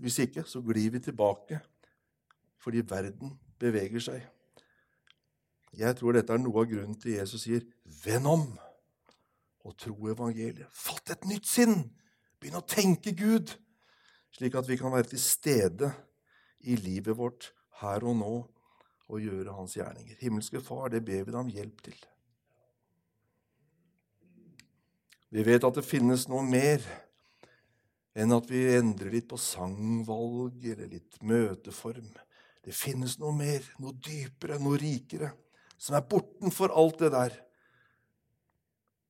[0.00, 1.60] Hvis ikke så glir vi tilbake
[2.64, 4.22] fordi verden beveger seg.
[5.76, 8.46] Jeg tror dette er noe av grunnen til Jesus sier, 'Vend om
[9.64, 10.70] og tro evangeliet'.
[10.72, 11.90] Fatt et nytt sinn!
[12.40, 13.52] Begynn å tenke Gud,
[14.32, 15.92] slik at vi kan være til stede
[16.60, 17.52] i livet vårt
[17.82, 18.34] her og nå
[19.08, 20.16] og gjøre Hans gjerninger.
[20.20, 21.96] Himmelske Far, det ber vi deg om hjelp til.
[25.34, 26.82] Vi vet at det finnes noe mer
[28.14, 32.06] enn at vi endrer litt på sangvalg eller litt møteform.
[32.62, 35.32] Det finnes noe mer, noe dypere, noe rikere,
[35.74, 37.34] som er bortenfor alt det der.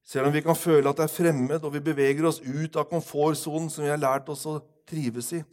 [0.04, 2.88] Selv om vi kan føle at det er fremmed, og vi beveger oss ut av
[2.88, 4.58] komfortsonen som vi har lært oss å
[4.88, 5.44] trives i,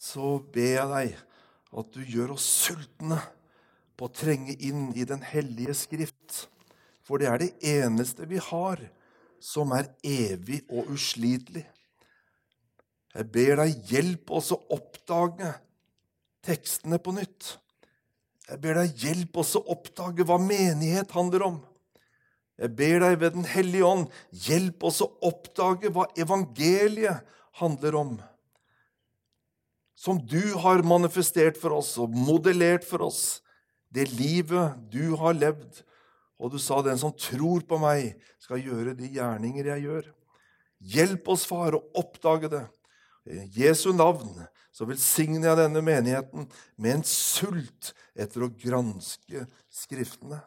[0.00, 1.14] så ber jeg deg
[1.76, 3.20] at du gjør oss sultne
[3.94, 6.46] på å trenge inn i Den hellige skrift.
[7.04, 8.80] For det er det eneste vi har
[9.42, 11.64] som er evig og uslitelig.
[13.14, 15.52] Jeg ber deg, hjelp oss å oppdage
[16.44, 17.54] tekstene på nytt.
[18.48, 21.62] Jeg ber deg, hjelp oss å oppdage hva menighet handler om.
[22.60, 27.24] Jeg ber deg ved Den hellige ånd, hjelp oss å oppdage hva evangeliet
[27.60, 28.12] handler om.
[29.94, 33.40] Som du har manifestert for oss og modellert for oss.
[33.94, 35.82] Det livet du har levd,
[36.44, 40.12] og du sa, 'Den som tror på meg, skal gjøre de gjerninger jeg gjør'.
[40.84, 42.66] Hjelp oss, far, å oppdage det.
[43.24, 46.44] I Jesu navn så velsigner jeg denne menigheten
[46.76, 50.42] med en sult etter å granske Skriftene.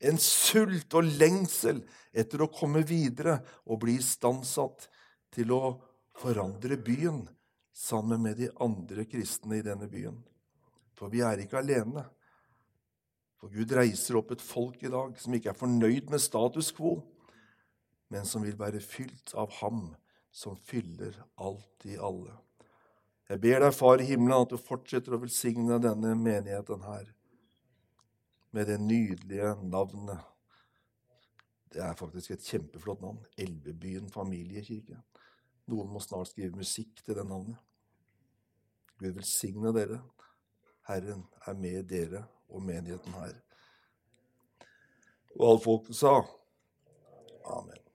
[0.00, 1.82] En sult og lengsel
[2.14, 4.86] etter å komme videre og bli istandsatt
[5.34, 5.74] til å
[6.16, 7.24] forandre byen
[7.74, 10.16] sammen med de andre kristne i denne byen.
[10.96, 12.06] For vi er ikke alene.
[13.40, 16.98] For Gud reiser opp et folk i dag som ikke er fornøyd med status quo,
[18.12, 19.90] men som vil være fylt av Ham
[20.36, 22.34] som fyller alt i alle.
[23.26, 27.08] Jeg ber deg, Far i himmelen, at du fortsetter å velsigne denne menigheten her
[28.54, 30.22] med det nydelige navnet.
[31.72, 33.24] Det er faktisk et kjempeflott navn.
[33.36, 35.00] Elvebyen familiekirke.
[35.72, 37.58] Noen må snart skrive musikk til det navnet.
[39.00, 39.98] Gud velsigne dere.
[40.86, 43.34] Herren er med dere og menigheten her.
[45.36, 46.14] Og alle folk sa
[47.46, 47.85] amen.